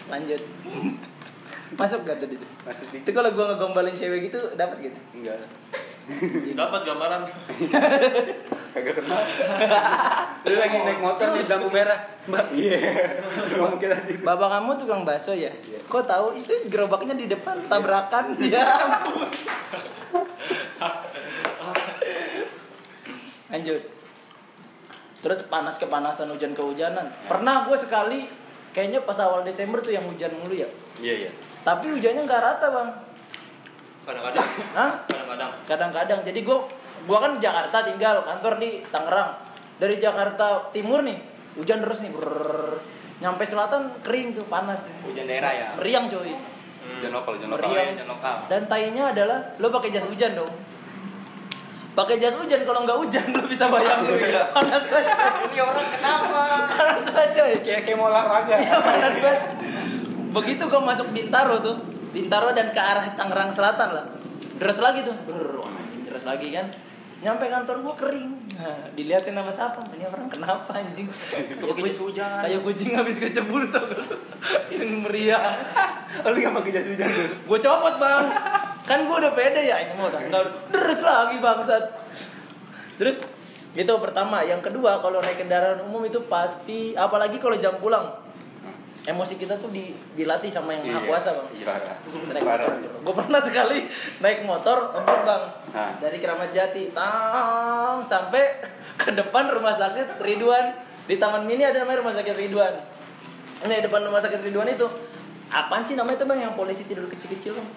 Lanjut. 0.09 0.41
Masuk 1.77 2.01
gak 2.01 2.17
ada 2.17 2.25
itu? 2.25 2.41
Masih 2.65 2.85
Itu 2.89 3.05
dikit. 3.05 3.13
kalau 3.13 3.29
gua 3.29 3.53
ngegombalin 3.53 3.93
cewek 3.93 4.33
gitu 4.33 4.39
dapat 4.57 4.81
gitu. 4.81 4.97
Enggak. 5.13 5.37
Dapat 6.57 6.81
gambaran. 6.81 7.21
Kagak 8.73 8.93
kenal. 8.97 9.21
Lu 10.45 10.55
lagi 10.57 10.77
naik 10.81 10.97
motor 11.01 11.37
di 11.37 11.45
lampu 11.45 11.69
merah. 11.69 11.99
Mbak. 12.25 12.45
Iya. 12.57 12.77
Sih. 14.09 14.17
Bapak 14.25 14.49
kamu 14.49 14.71
tukang 14.81 15.05
bakso 15.05 15.37
ya? 15.37 15.53
Iya. 15.53 15.79
Kok 15.85 16.09
tahu 16.09 16.33
itu 16.33 16.53
gerobaknya 16.69 17.13
di 17.13 17.29
depan 17.29 17.69
tabrakan 17.69 18.33
ya 18.49 18.65
ampun. 18.65 19.29
Lanjut. 23.53 23.98
Terus 25.19 25.43
panas 25.51 25.75
kepanasan 25.75 26.31
hujan 26.31 26.55
kehujanan. 26.55 27.11
Pernah 27.27 27.67
gue 27.67 27.75
sekali 27.75 28.23
kayaknya 28.71 29.03
pas 29.03 29.19
awal 29.19 29.43
Desember 29.43 29.83
tuh 29.83 29.91
yang 29.91 30.07
hujan 30.07 30.31
mulu 30.39 30.55
ya. 30.55 30.69
Iya, 31.03 31.27
iya. 31.27 31.31
Tapi 31.67 31.91
hujannya 31.91 32.23
nggak 32.23 32.41
rata 32.41 32.67
bang. 32.71 32.89
Kadang-kadang. 34.07 34.47
Hah? 34.73 34.91
Kadang-kadang. 35.05 35.51
Kadang-kadang. 35.67 36.19
Jadi 36.23 36.39
gue 36.41 36.57
gua 37.07 37.17
kan 37.19 37.35
Jakarta 37.39 37.83
tinggal 37.83 38.23
kantor 38.23 38.53
di 38.63 38.79
Tangerang. 38.87 39.29
Dari 39.79 39.95
Jakarta 39.99 40.71
Timur 40.71 41.03
nih 41.03 41.19
hujan 41.59 41.83
terus 41.83 41.99
nih. 41.99 42.11
Brrrr. 42.15 42.79
Nyampe 43.19 43.43
selatan 43.43 43.99
kering 43.99 44.39
tuh 44.39 44.47
panas. 44.47 44.87
Hujan 45.03 45.27
daerah 45.27 45.51
ya. 45.51 45.67
Meriang 45.75 46.07
coy. 46.07 46.31
Jangan 47.03 47.11
lokal, 47.19 47.33
jangan 47.35 47.59
lokal. 47.59 47.75
Hujan 47.75 48.07
lokal. 48.07 48.35
Dan 48.47 48.61
tainya 48.71 49.03
adalah 49.11 49.39
lo 49.59 49.67
pakai 49.67 49.91
jas 49.91 50.07
hujan 50.07 50.39
dong. 50.39 50.51
Pakai 51.97 52.15
jas 52.21 52.37
hujan 52.37 52.61
kalau 52.63 52.85
nggak 52.85 52.97
hujan 53.01 53.25
lo 53.33 53.43
bisa 53.49 53.65
bayangin 53.67 54.13
panas 54.53 54.83
banget. 54.87 55.15
Ini 55.51 55.59
orang 55.59 55.87
kenapa? 55.89 56.41
panas 56.69 57.05
banget 57.09 57.31
coy. 57.35 57.53
Kayak 57.65 57.81
kayak 57.83 57.97
mau 57.97 58.07
olahraga. 58.13 58.55
Iya 58.55 58.77
panas 58.79 59.15
banget. 59.19 59.41
Begitu 60.29 60.63
gue 60.69 60.81
masuk 60.85 61.07
Bintaro 61.09 61.57
tuh, 61.59 61.77
Bintaro 62.13 62.53
dan 62.53 62.69
ke 62.69 62.77
arah 62.77 63.05
Tangerang 63.17 63.49
Selatan 63.49 63.89
lah. 63.97 64.05
Deras 64.61 64.77
lagi 64.83 65.01
tuh, 65.01 65.15
Brrr, 65.25 65.65
wah, 65.65 65.71
anjing 65.73 66.05
deras 66.05 66.27
lagi 66.27 66.53
kan. 66.53 66.69
Nyampe 67.19 67.51
kantor 67.51 67.83
gue 67.83 67.95
kering. 67.99 68.31
Nah, 68.59 68.91
diliatin 68.95 69.35
sama 69.35 69.51
siapa? 69.51 69.79
Ini 69.91 70.05
orang 70.07 70.27
kenapa 70.31 70.71
anjing? 70.77 71.09
Kayak 71.09 71.59
Pakai 71.59 71.83
jas 71.89 71.99
hujan. 71.99 72.39
Kayak 72.45 72.59
kucing 72.63 72.91
habis 72.95 73.17
kecebur 73.17 73.67
tuh. 73.73 73.87
Yang 74.71 75.03
meriah. 75.03 75.57
Lu 76.23 76.37
nggak 76.37 76.53
pakai 76.61 76.71
jas 76.77 76.87
hujan 76.87 77.07
tuh? 77.09 77.27
Gue 77.49 77.59
copot 77.59 77.95
bang. 77.97 78.25
Kan 78.89 79.05
gue 79.05 79.15
udah 79.15 79.37
pede 79.37 79.61
ya 79.61 79.77
ini 79.85 79.93
mau 79.93 80.09
deres 80.09 80.99
lagi 80.99 81.37
bangsat. 81.37 81.83
Terus 82.97 83.21
itu 83.77 83.93
pertama, 84.01 84.41
yang 84.41 84.65
kedua 84.65 84.97
kalau 84.97 85.21
naik 85.21 85.37
kendaraan 85.37 85.77
umum 85.85 86.01
itu 86.01 86.25
pasti 86.25 86.97
apalagi 86.97 87.37
kalau 87.37 87.53
jam 87.55 87.77
pulang. 87.77 88.17
Emosi 89.05 89.37
kita 89.37 89.55
tuh 89.57 89.69
di, 89.69 89.93
dilatih 90.13 90.49
sama 90.49 90.73
yang 90.75 90.83
maha 90.85 90.99
Iya. 90.99 91.07
kuasa 91.07 91.29
bang. 91.31 91.47
Iya. 91.53 91.73
Naik 92.33 92.43
motor. 92.43 92.69
Gue 92.99 93.13
pernah 93.15 93.41
sekali 93.41 93.77
naik 94.19 94.39
motor 94.43 94.77
ngebut 94.91 95.19
bang 95.23 95.43
Nah. 95.69 95.91
dari 96.01 96.17
Keramat 96.17 96.49
Jati, 96.49 96.89
tam 96.91 98.01
sampai 98.01 98.57
ke 98.97 99.13
depan 99.13 99.53
rumah 99.53 99.77
sakit 99.77 100.17
Ridwan 100.17 100.73
di 101.05 101.15
Taman 101.15 101.45
Mini 101.45 101.61
ada 101.61 101.85
namanya 101.85 102.01
rumah 102.01 102.13
sakit 102.13 102.35
Ridwan. 102.35 102.73
Ini 103.65 103.85
depan 103.85 104.01
rumah 104.01 104.19
sakit 104.19 104.41
Ridwan 104.43 104.67
itu 104.67 104.85
apaan 105.49 105.81
sih 105.81 105.93
namanya 105.93 106.19
tuh 106.19 106.27
bang 106.27 106.49
yang 106.49 106.53
polisi 106.53 106.83
tidur 106.83 107.05
kecil-kecil 107.05 107.53
bang? 107.53 107.69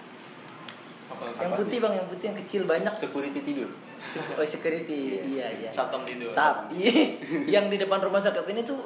Yang 1.34 1.52
putih 1.58 1.78
bang, 1.78 1.92
yang 1.94 2.06
putih 2.06 2.26
yang 2.26 2.38
kecil 2.38 2.62
banyak. 2.64 2.92
Security 2.96 3.40
tidur. 3.40 3.70
Oh 4.34 4.42
security, 4.42 5.00
iya 5.32 5.46
iya. 5.52 5.70
Satpam 5.70 6.02
tidur. 6.02 6.32
Tapi 6.32 6.82
yang 7.54 7.66
di 7.66 7.76
depan 7.76 7.98
rumah 7.98 8.18
sakit 8.18 8.42
ini 8.48 8.62
tuh 8.62 8.82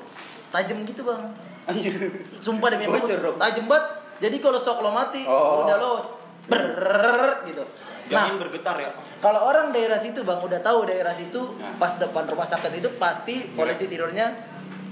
tajam 0.49 0.83
gitu 0.83 1.03
bang. 1.03 1.23
Anjir. 1.65 1.95
Sumpah 2.37 2.69
demi 2.69 2.87
dong. 2.87 3.37
tajam 3.37 3.67
banget. 3.67 3.85
Jadi 4.17 4.37
kalau 4.39 4.57
sok 4.57 4.81
lo 4.81 4.91
mati, 4.91 5.25
Oh. 5.25 5.65
udah 5.65 5.77
los. 5.77 6.07
Brrrr 6.47 7.43
gitu. 7.45 7.65
Jamin 8.07 8.39
Nah, 8.39 8.39
bergetar 8.39 8.79
ya. 8.79 8.87
kalau 9.19 9.51
orang 9.51 9.75
daerah 9.75 9.99
situ 9.99 10.23
bang 10.23 10.39
udah 10.39 10.63
tahu 10.63 10.87
daerah 10.87 11.11
situ 11.11 11.43
Nah. 11.59 11.75
pas 11.75 11.91
depan 11.93 12.23
rumah 12.25 12.47
sakit 12.47 12.71
itu 12.73 12.87
pasti 12.97 13.51
polisi 13.51 13.91
tidurnya 13.91 14.31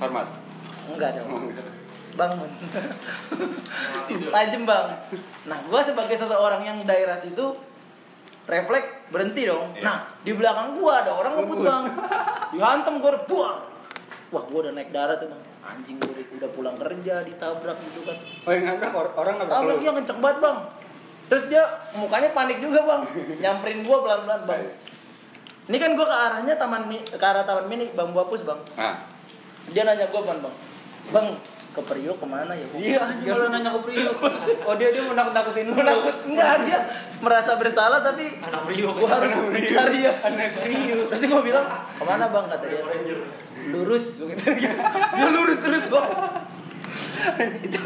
Hormat. 0.03 0.27
enggak 0.91 1.23
Oh, 1.23 1.31
dong. 1.31 1.47
enggak. 1.47 1.63
Bangun. 2.15 2.51
Tajam 4.31 4.63
bang. 4.63 4.87
Nah, 5.51 5.59
gua 5.67 5.81
sebagai 5.83 6.15
seseorang 6.15 6.63
yang 6.63 6.79
daerah 6.87 7.19
situ 7.19 7.55
refleks 8.45 9.09
berhenti 9.09 9.49
dong. 9.49 9.73
Iya. 9.75 9.83
Nah, 9.83 9.97
di 10.21 10.33
belakang 10.37 10.79
gua 10.79 11.03
ada 11.03 11.13
orang 11.17 11.33
ngebut 11.41 11.59
bang. 11.65 11.85
Dihantem 12.53 12.95
gua 13.01 13.13
buar. 13.25 13.57
Wah, 14.31 14.43
gua 14.47 14.59
udah 14.69 14.73
naik 14.75 14.91
darat 14.93 15.19
tuh 15.19 15.29
bang. 15.33 15.43
Anjing 15.65 15.97
gua 15.99 16.13
udah- 16.13 16.53
pulang 16.53 16.77
kerja 16.77 17.25
ditabrak 17.25 17.79
gitu 17.89 18.05
kan. 18.05 18.17
Oh, 18.45 18.53
yang 18.53 18.65
nabrak 18.69 18.93
or- 18.93 19.15
orang 19.17 19.41
nabrak 19.41 19.55
Tabrak 19.59 19.77
dia 19.81 19.93
kenceng 19.97 20.21
banget 20.21 20.39
bang. 20.45 20.59
Terus 21.25 21.45
dia 21.49 21.65
mukanya 21.97 22.31
panik 22.37 22.61
juga 22.61 22.85
bang. 22.85 23.03
Nyamperin 23.43 23.81
gua 23.83 23.97
pelan-pelan 24.05 24.43
bang. 24.45 24.63
Ini 25.65 25.77
kan 25.81 25.91
gua 25.97 26.07
ke 26.07 26.17
arahnya 26.29 26.55
taman 26.61 26.83
ke 26.93 27.25
arah 27.25 27.43
taman 27.49 27.65
mini 27.65 27.89
bang 27.97 28.13
Buapus 28.13 28.45
bang. 28.45 28.61
Nah. 28.77 28.97
Dia 29.73 29.89
nanya 29.89 30.05
gua 30.13 30.21
bang 30.29 30.39
bang. 30.45 30.55
Bang 31.09 31.27
ke 31.75 31.83
Priok 31.83 32.17
ke 32.23 32.27
mana 32.31 32.53
ya? 32.55 32.67
Iya, 32.71 32.99
anjing 33.11 33.27
kalau 33.27 33.51
nanya 33.51 33.71
ke 33.75 33.81
Priok. 33.83 34.17
Oh, 34.71 34.75
dia 34.79 34.89
dia 34.95 35.03
mau 35.03 35.19
nakut-nakutin 35.19 35.67
lu. 35.69 35.75
Menakut 35.75 36.17
enggak 36.31 36.55
dia 36.65 36.79
merasa 37.19 37.59
bersalah 37.59 38.01
tapi 38.01 38.39
Anak 38.39 38.63
Priok. 38.71 38.95
gua 39.03 39.11
harus 39.19 39.35
mencari 39.51 40.07
ya. 40.07 40.13
Anak 40.23 40.63
Priok. 40.63 41.07
Terus 41.11 41.23
gua 41.27 41.43
bilang 41.43 41.67
ke 41.99 42.05
mana 42.07 42.31
bang 42.31 42.47
kata 42.47 42.65
dia. 42.71 42.81
Lurus. 43.75 44.23
Gitu. 44.23 44.45
Dia 45.19 45.27
lurus 45.35 45.59
terus 45.59 45.85
gua. 45.91 46.05
itu 47.67 47.83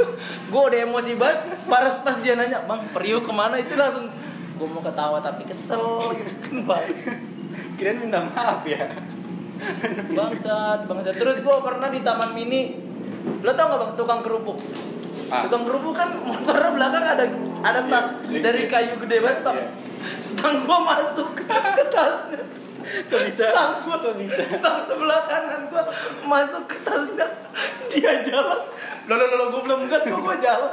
gua 0.52 0.62
udah 0.68 0.78
emosi 0.85 1.12
banget. 1.16 1.38
Pas 1.64 1.97
pas 2.04 2.16
dia 2.21 2.37
nanya 2.37 2.68
bang 2.68 2.80
Priok 2.92 3.25
ke 3.25 3.33
mana 3.33 3.57
itu 3.57 3.73
langsung 3.73 4.12
gua 4.61 4.68
mau 4.68 4.85
ketawa 4.85 5.18
tapi 5.25 5.49
kesel 5.49 6.12
gitu 6.21 6.33
kan 6.45 6.57
bang. 6.68 6.85
Kirain 7.80 7.97
minta 7.97 8.21
maaf 8.21 8.61
ya. 8.68 8.85
Bangsat, 10.12 10.85
bangsat. 10.85 11.16
Terus 11.16 11.40
gua 11.40 11.64
pernah 11.64 11.88
di 11.88 12.04
taman 12.04 12.37
mini. 12.37 12.88
Lo 13.43 13.51
tau 13.55 13.67
gak 13.75 13.81
bang 13.81 13.93
tukang 13.99 14.21
kerupuk? 14.23 14.59
Ah. 15.29 15.45
Tukang 15.45 15.63
kerupuk 15.69 15.95
kan 15.95 16.09
motornya 16.25 16.71
belakang 16.73 17.05
ada 17.05 17.25
ada 17.59 17.81
tas 17.91 18.07
Iya, 18.31 18.39
dari 18.41 18.71
kayu 18.71 18.97
gede 19.03 19.17
banget 19.21 19.41
bang. 19.45 19.57
Iya. 19.59 19.69
Stang 20.23 20.65
gua 20.65 20.79
masuk 20.83 21.29
ke 21.37 21.85
tasnya. 21.91 22.43
Kok 23.09 23.21
bisa? 23.29 23.45
Stang 23.53 23.73
gua 23.85 23.97
Kok 24.01 24.15
bisa? 24.17 24.43
Stang 24.47 24.87
sebelah 24.87 25.21
kanan 25.27 25.69
gua 25.69 25.83
masuk 26.25 26.65
ke 26.71 26.77
tasnya. 26.87 27.27
Dia 27.91 28.23
jalan. 28.23 28.61
Lo 29.11 29.15
lo 29.19 29.25
lo 29.27 29.45
gua 29.53 29.61
belum 29.67 29.81
gas 29.91 30.05
kok 30.07 30.21
gua 30.23 30.37
jalan. 30.39 30.73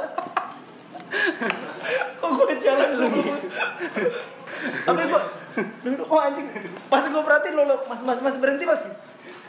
Kok 2.22 2.30
gua 2.30 2.54
jalan 2.56 2.88
dulu. 2.96 3.20
Tapi 4.86 5.02
gua 5.10 5.22
oh 6.06 6.20
anjing. 6.20 6.46
Pas 6.88 7.04
gua 7.10 7.22
perhatiin 7.24 7.54
lo, 7.58 7.62
lo 7.66 7.76
mas 7.90 8.00
mas 8.06 8.18
mas 8.22 8.36
berhenti 8.38 8.64
mas. 8.64 8.82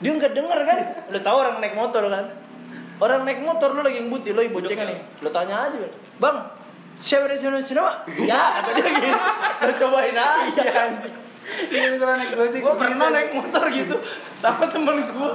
Dia 0.01 0.11
nggak 0.13 0.33
denger 0.33 0.59
kan? 0.65 0.77
Lo 1.13 1.17
tau 1.21 1.37
orang 1.41 1.61
naik 1.61 1.77
motor 1.77 2.05
kan? 2.09 2.46
Orang 2.97 3.29
naik 3.29 3.45
motor 3.45 3.77
lo 3.77 3.85
lagi 3.85 4.01
ngebut 4.01 4.25
lo 4.33 4.41
boncengan 4.49 4.89
nih. 4.89 4.99
Lo 5.21 5.29
tanya 5.29 5.69
aja, 5.69 5.77
bang. 6.17 6.37
Siapa 6.97 7.29
dari 7.29 7.37
sini 7.37 7.77
pak? 7.77 7.95
Ya, 8.25 8.41
kata 8.57 8.73
dia 8.73 8.89
gitu. 8.89 9.09
Lo 9.61 9.71
cobain 9.85 10.17
aja. 10.17 10.61
Iya, 10.65 10.81
anjing. 10.89 11.15
Ini 11.47 11.95
beneran 11.95 12.17
naik 12.19 12.31
gojek. 12.35 12.59
Gue 12.59 12.75
pernah 12.75 13.07
naik 13.13 13.31
motor 13.37 13.63
gitu 13.71 13.95
sama 14.41 14.65
temen 14.67 15.05
gue. 15.05 15.31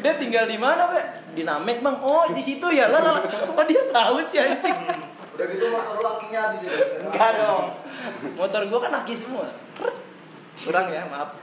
Dia 0.00 0.14
tinggal 0.16 0.48
di 0.48 0.56
mana, 0.56 0.88
Pak? 0.88 1.34
Di 1.36 1.42
Namek, 1.44 1.84
Bang. 1.84 2.00
Oh, 2.00 2.24
di 2.30 2.40
situ 2.40 2.64
ya. 2.72 2.88
Lah, 2.88 3.04
lah, 3.04 3.12
lah. 3.18 3.24
Oh, 3.52 3.64
dia 3.68 3.84
tahu 3.90 4.22
sih 4.30 4.40
anjing. 4.40 4.72
Udah 5.36 5.46
gitu 5.50 5.64
motor 5.68 5.92
lu 5.98 6.02
lakinya 6.06 6.40
habis 6.48 6.64
ya. 6.64 6.72
Enggak 7.04 7.30
dong. 7.36 7.66
Motor 8.38 8.62
gue 8.64 8.78
kan 8.80 8.92
aki 8.96 9.14
semua. 9.18 9.46
Kurang 10.64 10.86
ya, 10.88 11.02
maaf. 11.10 11.36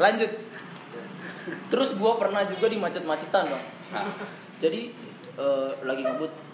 Lanjut. 0.00 0.32
Terus 1.68 1.96
gue 1.96 2.12
pernah 2.16 2.42
juga 2.48 2.66
di 2.68 2.78
macet-macetan, 2.80 3.44
Bang. 3.52 3.64
Nah, 3.92 4.08
Jadi 4.62 4.90
eh, 5.36 5.70
lagi 5.84 6.02
ngebut 6.02 6.44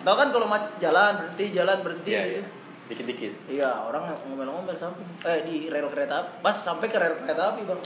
Tahu 0.00 0.16
kan 0.16 0.28
kalau 0.32 0.48
macet 0.48 0.72
jalan 0.80 1.20
berhenti 1.20 1.52
jalan 1.52 1.76
berhenti 1.84 2.10
iya, 2.16 2.22
gitu. 2.24 2.40
iya. 2.40 2.44
Dikit-dikit. 2.90 3.32
Iya, 3.46 3.70
orang 3.86 4.16
ngomel-ngomel 4.26 4.74
samping. 4.74 5.06
Eh 5.22 5.44
di 5.46 5.68
rel 5.70 5.86
kereta 5.92 6.24
api. 6.24 6.42
Pas 6.42 6.56
sampai 6.56 6.88
ke 6.88 6.96
rel 6.96 7.20
kereta 7.22 7.54
api, 7.54 7.62
Bang. 7.68 7.80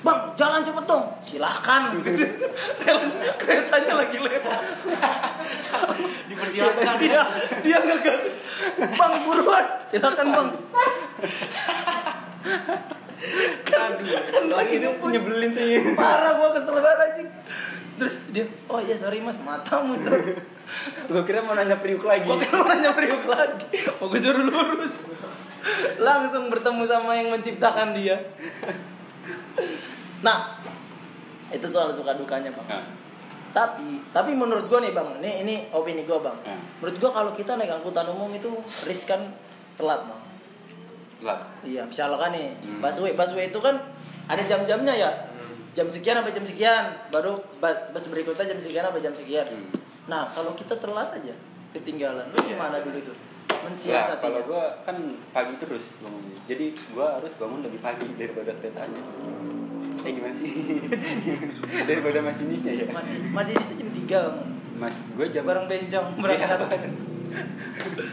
Bang, 0.00 0.32
jalan 0.32 0.64
cepet 0.64 0.84
dong. 0.88 1.04
Silahkan. 1.26 1.92
Gitu. 2.06 2.24
Rel 2.86 2.98
keretanya 3.36 3.94
lagi 4.00 4.16
lewat. 4.16 4.60
Dipersilakan. 6.30 6.94
dia 7.02 7.20
dia 7.60 7.78
ngegas. 7.82 8.22
Bang, 8.96 9.12
buruan. 9.26 9.64
Silakan, 9.84 10.26
Bang. 10.32 10.48
kan, 13.68 14.00
kan 14.00 14.44
lagi 14.48 14.80
Itu 14.80 15.06
nyebelin 15.12 15.52
sih. 15.52 15.92
Parah 15.92 16.40
gua 16.40 16.56
kesel 16.56 16.76
banget 16.80 17.00
anjing. 17.04 17.28
terus 18.00 18.16
dia 18.32 18.48
oh 18.72 18.80
iya 18.80 18.96
sorry 18.96 19.20
mas 19.20 19.36
matamu 19.44 19.92
gue 21.10 21.22
kira 21.26 21.44
mau 21.44 21.52
nanya 21.52 21.76
priuk 21.82 22.00
lagi. 22.06 22.24
Gue 22.24 22.38
kan 22.40 22.64
nanya 22.64 22.96
priuk 22.96 23.26
lagi. 23.26 23.66
Mau 24.00 24.08
gue 24.08 24.20
suruh 24.22 24.46
lurus. 24.46 25.10
Langsung 26.00 26.48
bertemu 26.48 26.88
sama 26.88 27.12
yang 27.18 27.28
menciptakan 27.28 27.92
dia. 27.92 28.16
Nah 30.24 30.56
Itu 31.50 31.66
soal 31.66 31.90
suka 31.90 32.14
dukanya 32.14 32.54
bang. 32.54 32.66
Nah, 32.70 32.84
Tapi 33.50 33.98
Tapi 34.14 34.30
menurut 34.32 34.70
gue 34.70 34.78
nih 34.78 34.94
bang 34.94 35.08
Ini, 35.18 35.30
ini 35.42 35.54
opini 35.74 36.06
gue 36.06 36.18
bang. 36.22 36.38
Hmm. 36.46 36.62
Menurut 36.78 36.96
gue 36.96 37.10
kalau 37.10 37.30
kita 37.34 37.58
naik 37.58 37.82
angkutan 37.82 38.06
umum 38.14 38.30
itu 38.30 38.48
Riskan 38.86 39.34
telat 39.74 40.06
bang 40.06 40.19
lah 41.20 41.38
Iya 41.60 41.82
misalkan 41.84 42.30
nih 42.30 42.46
Hmm. 42.58 42.80
Busway 42.80 43.12
Busway 43.12 43.46
itu 43.46 43.58
kan 43.58 43.76
Ada 44.26 44.42
jam-jamnya 44.42 44.94
ya 44.94 45.10
Jam 45.70 45.86
sekian 45.86 46.16
sampai 46.16 46.30
jam 46.30 46.42
sekian 46.42 46.84
Baru 47.08 47.32
ba- 47.56 47.88
bus 47.88 48.06
berikutnya 48.06 48.44
jam 48.46 48.58
sekian 48.58 48.82
sampai 48.82 49.00
jam 49.00 49.12
sekian 49.12 49.46
Hmm. 49.46 49.68
Nah 50.06 50.24
kalau 50.26 50.52
kita 50.52 50.74
telat 50.74 51.12
aja 51.12 51.34
Ketinggalan 51.70 52.26
Lu 52.26 52.38
Iya. 52.40 52.54
gimana 52.54 52.80
dulu 52.80 53.00
tuh? 53.02 53.16
Lah, 53.50 53.66
Mensiasatinya 53.66 54.16
kalau 54.22 54.40
gue 54.46 54.64
kan 54.80 54.96
pagi 55.30 55.54
terus 55.56 55.84
bangunnya. 55.98 56.38
Jadi 56.46 56.66
gue 56.72 57.06
harus 57.10 57.32
bangun 57.34 57.60
lebih 57.60 57.78
pagi 57.78 58.06
daripada 58.14 58.54
keretanya. 58.54 59.02
Eh 60.00 60.12
gimana 60.12 60.32
sih? 60.32 60.48
daripada 61.88 62.18
masinisnya 62.20 62.72
ya. 62.74 62.84
masih 62.88 63.18
masih 63.28 63.52
di 63.54 63.74
jam 63.76 63.90
tiga 63.92 64.18
bang 64.24 64.38
Mas, 64.80 64.94
gue 65.12 65.26
jam 65.28 65.44
bareng 65.44 65.66
benjong 65.66 66.08
berangkat 66.16 66.56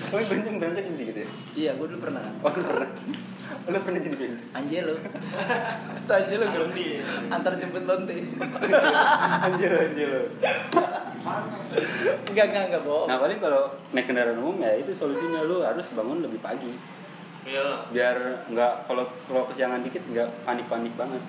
Oh, 0.08 0.22
benceng 0.22 0.56
berangkat 0.56 0.84
jam 0.84 0.96
segitu 0.96 1.20
ya? 1.20 1.30
iya 1.56 1.72
gue 1.74 1.86
dulu 1.86 2.00
pernah 2.00 2.22
Oh, 2.40 2.50
lu 2.50 2.64
pernah? 2.64 2.90
Lu 3.66 3.78
pernah 3.80 4.00
jadi 4.00 4.16
benceng? 4.16 4.50
Angelo 4.54 4.94
itu 4.96 6.12
Angelo 6.12 6.44
belum 6.48 6.70
di 6.72 6.88
antar 7.28 7.54
jemput 7.56 7.84
lonte 7.84 8.16
Anjir, 9.42 9.72
anjir 9.74 10.08
lu. 10.08 10.24
enggak 12.26 12.46
enggak 12.48 12.64
enggak 12.68 12.84
bohong 12.84 13.08
Nah, 13.08 13.18
paling 13.18 13.38
kalau 13.38 13.62
naik 13.92 14.06
kendaraan 14.06 14.38
umum 14.38 14.58
ya 14.60 14.72
itu 14.76 14.92
solusinya 14.92 15.42
lu 15.42 15.60
harus 15.62 15.86
bangun 15.92 16.22
lebih 16.22 16.40
pagi. 16.40 16.72
Iya. 17.44 17.88
Biar 17.90 18.16
nggak 18.46 18.86
kalau 18.86 19.04
kalau 19.24 19.44
kesiangan 19.46 19.80
dikit 19.82 20.04
nggak 20.06 20.28
panik-panik 20.44 20.94
banget. 20.94 21.24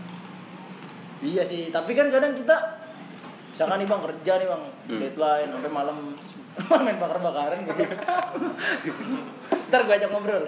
iya 1.19 1.43
sih 1.43 1.67
tapi 1.69 1.93
kan 1.93 2.07
kadang 2.09 2.31
kita 2.33 2.55
misalkan 3.51 3.83
nih 3.83 3.89
bang 3.89 4.03
kerja 4.05 4.33
nih 4.37 4.47
bang 4.47 4.63
Hmm. 4.87 5.01
deadline 5.03 5.51
sampai 5.51 5.69
malam 5.69 5.97
main 6.85 6.99
bakar 6.99 7.19
bakaran 7.19 7.59
gitu 7.63 7.83
ntar 9.69 9.81
gue 9.83 9.95
ajak 9.95 10.09
ngobrol 10.09 10.45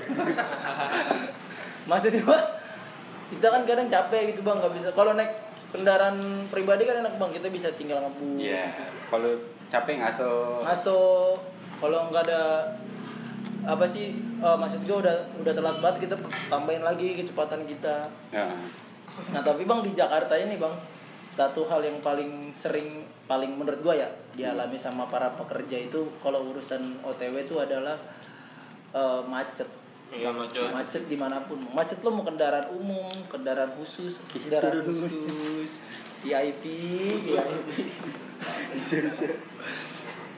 maksudnya 1.86 2.22
Bang, 2.22 2.44
kita 3.30 3.46
kan 3.46 3.62
kadang 3.64 3.88
capek 3.88 4.22
gitu 4.30 4.40
bang 4.40 4.56
nggak 4.56 4.74
bisa 4.74 4.88
kalau 4.92 5.12
naik 5.12 5.32
kendaraan 5.70 6.18
pribadi 6.48 6.82
kan 6.82 6.98
enak 6.98 7.14
bang 7.14 7.30
kita 7.30 7.46
bisa 7.48 7.68
tinggal 7.72 8.00
ngebut 8.00 8.42
Iya. 8.42 8.74
Kalau 9.06 9.30
capek 9.68 9.94
ngaso. 9.98 10.60
ngaso 10.60 10.98
kalau 11.78 12.10
nggak 12.10 12.26
ada 12.26 12.74
apa 13.62 13.84
sih 13.84 14.12
eh, 14.36 14.56
maksud 14.56 14.82
gue 14.82 14.96
udah 14.98 15.14
udah 15.36 15.52
telat 15.52 15.76
banget 15.78 16.08
kita 16.08 16.14
tambahin 16.48 16.80
lagi 16.80 17.14
kecepatan 17.14 17.62
kita 17.64 18.08
Ya. 18.30 18.48
nah 19.30 19.40
tapi 19.40 19.62
bang 19.62 19.80
di 19.80 19.92
Jakarta 19.92 20.32
ini 20.34 20.56
bang 20.56 20.74
satu 21.30 21.62
hal 21.70 21.86
yang 21.86 22.02
paling 22.02 22.50
sering 22.50 23.06
paling 23.30 23.54
menurut 23.54 23.78
gue 23.78 23.94
ya 24.02 24.10
dialami 24.34 24.74
sama 24.74 25.06
para 25.06 25.30
pekerja 25.38 25.78
itu 25.78 26.10
kalau 26.18 26.42
urusan 26.50 26.82
OTW 27.06 27.46
itu 27.46 27.56
adalah 27.62 27.94
eh, 28.90 29.22
macet. 29.24 29.70
Iya 30.10 30.34
macet. 30.34 30.74
macet 30.74 31.02
di 31.06 31.14
mana 31.14 31.38
pun. 31.46 31.62
Macet 31.70 32.02
lo 32.02 32.10
mau 32.10 32.26
kendaraan 32.26 32.66
umum 32.74 33.06
kendaraan 33.30 33.70
khusus 33.78 34.18
kendaraan 34.34 34.82
khusus. 34.82 35.78
VIP 36.26 36.64
VIP 37.24 37.40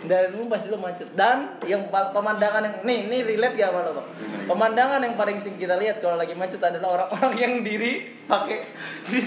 kendaraan 0.03 0.35
umum 0.35 0.51
pasti 0.51 0.67
lo 0.67 0.83
macet 0.83 1.09
dan 1.15 1.55
yang 1.63 1.87
pemandangan 1.89 2.67
yang 2.67 2.77
nih 2.83 2.99
ini 3.07 3.19
relate 3.23 3.55
gak 3.55 3.71
sama 3.71 3.81
lo 3.87 3.91
bang 4.03 4.09
pemandangan 4.51 4.99
yang 4.99 5.15
paling 5.15 5.39
sering 5.39 5.63
kita 5.63 5.79
lihat 5.79 6.03
kalau 6.03 6.19
lagi 6.19 6.35
macet 6.35 6.59
adalah 6.59 6.99
orang-orang 6.99 7.35
yang 7.39 7.55
diri 7.63 8.19
pakai 8.27 8.67
di, 9.11 9.21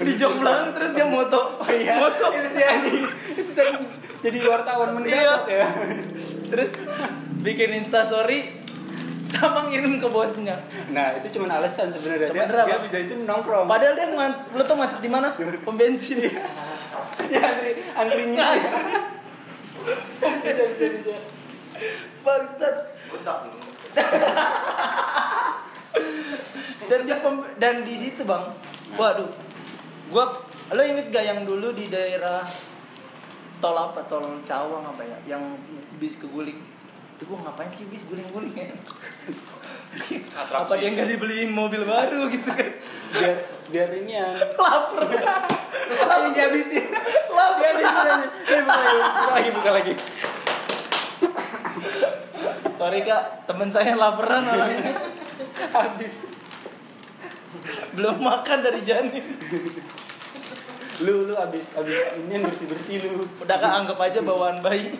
di 0.00 0.12
jok 0.16 0.40
belakang 0.40 0.72
terus 0.72 0.90
dia 0.96 1.06
moto 1.06 1.60
oh, 1.60 1.68
iya. 1.68 2.00
moto 2.00 2.26
itu 2.32 2.48
dia 2.56 2.66
anjing. 2.72 3.04
Itu 3.36 3.50
saya 3.52 3.70
jadi 4.24 4.38
wartawan 4.48 4.96
mendadak 4.96 5.44
ya. 5.44 5.66
terus 6.48 6.68
bikin 7.44 7.84
instastory 7.84 8.64
sama 9.28 9.68
ngirim 9.68 10.00
ke 10.00 10.08
bosnya 10.08 10.56
Nah, 10.94 11.10
itu 11.18 11.26
cuma 11.34 11.50
alasan 11.58 11.90
sebenarnya. 11.90 12.30
Dia, 12.30 12.46
Sebenarnya, 12.46 12.76
dia, 12.86 12.90
dia 12.92 13.00
itu 13.02 13.14
nongkrong. 13.26 13.66
Padahal 13.66 13.98
dia 13.98 14.06
lu 14.54 14.62
tau 14.62 14.78
macet 14.78 15.02
di 15.02 15.10
mana? 15.10 15.34
Pom 15.66 15.74
bensin. 15.74 16.22
ya 17.34 17.42
antri 17.42 17.82
antrinya. 17.98 18.46
Bangsat. 22.24 22.76
dan 26.90 27.00
di 27.06 27.14
dan 27.62 27.86
di 27.86 27.94
situ, 27.94 28.26
Bang. 28.26 28.50
Waduh. 28.98 29.30
Gua 30.10 30.24
lo 30.74 30.82
inget 30.82 31.12
gak 31.12 31.24
yang 31.24 31.46
dulu 31.46 31.72
di 31.72 31.88
daerah 31.88 32.42
tol 33.62 33.76
apa? 33.78 34.02
Tol 34.04 34.42
Cawang 34.42 34.84
apa 34.88 35.02
ya? 35.04 35.36
Yang 35.36 35.42
bis 36.02 36.18
keguling. 36.18 36.58
Itu 37.16 37.24
gua 37.30 37.38
ngapain 37.46 37.70
sih 37.72 37.86
bis 37.86 38.02
guling-guling 38.08 38.52
ya? 38.52 38.74
Atraksi. 39.94 40.66
Apa 40.66 40.74
dia 40.76 40.90
nggak 40.90 41.08
dibeliin 41.14 41.50
mobil 41.54 41.86
baru 41.86 42.26
gitu 42.28 42.50
kan? 42.50 42.70
Biar 43.14 43.36
biar 43.70 43.88
ini 44.02 44.12
yang 44.18 44.34
Lapar. 44.58 45.06
yang 45.06 46.34
dihabisin. 46.34 46.84
Eh, 46.84 47.50
buka 47.54 47.68
lagi, 47.70 48.26
buka 49.00 49.30
lagi, 49.30 49.50
buka 49.54 49.70
lagi. 49.70 49.94
Sorry 52.74 53.00
kak, 53.06 53.46
temen 53.46 53.70
saya 53.70 53.94
laparan 53.94 54.50
orangnya. 54.50 54.98
Habis. 55.70 56.14
Belum 57.94 58.18
makan 58.18 58.58
dari 58.66 58.82
janin. 58.82 59.24
Lu 61.02 61.26
lu 61.26 61.34
habis 61.34 61.74
habis 61.74 61.98
ini 62.18 62.38
bersih 62.42 62.66
bersih 62.70 62.96
lu. 63.02 63.26
Udah 63.42 63.58
kak 63.58 63.72
anggap 63.82 63.98
aja 63.98 64.20
bawaan 64.22 64.58
bayi. 64.58 64.94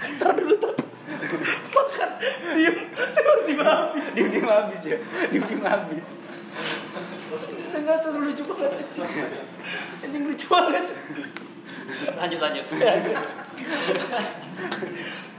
Ntar 0.00 0.30
dulu 0.36 0.54
tuh. 0.56 0.74
Makan. 1.74 2.10
Diem. 2.56 2.76
Tiba-tiba 2.94 3.64
habis. 3.64 4.04
Dia 4.16 4.26
dia 4.28 4.42
habis 4.46 4.80
ya. 4.84 4.98
Dia 5.28 5.40
dia 5.40 5.58
habis. 5.68 6.08
Enggak 7.70 7.96
tuh 8.04 8.18
lucu 8.18 8.42
banget. 8.44 8.72
Anjing 10.04 10.24
lucu 10.26 10.46
banget. 10.50 10.86
Lanjut 12.18 12.40
lanjut. 12.40 12.66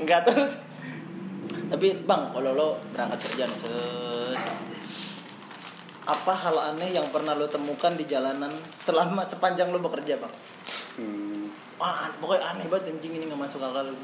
Enggak 0.02 0.22
terus. 0.30 0.62
Tapi 1.72 1.88
bang, 2.04 2.24
kalau 2.36 2.52
lo 2.52 2.68
berangkat 2.92 3.32
kerja 3.32 3.48
nih 3.48 3.58
set, 3.64 4.36
apa 6.04 6.34
hal 6.36 6.76
aneh 6.76 6.92
yang 6.92 7.08
pernah 7.16 7.32
lo 7.32 7.48
temukan 7.48 7.96
di 7.96 8.04
jalanan 8.04 8.52
selama 8.76 9.24
sepanjang 9.24 9.72
lo 9.72 9.80
bekerja 9.80 10.20
bang? 10.20 10.34
Hmm. 11.00 11.48
Wah, 11.80 12.12
pokoknya 12.20 12.44
aneh 12.44 12.68
banget 12.68 12.92
anjing 12.92 13.16
ini 13.16 13.24
nggak 13.32 13.40
masuk 13.40 13.64
akal 13.64 13.88
lo. 13.88 13.96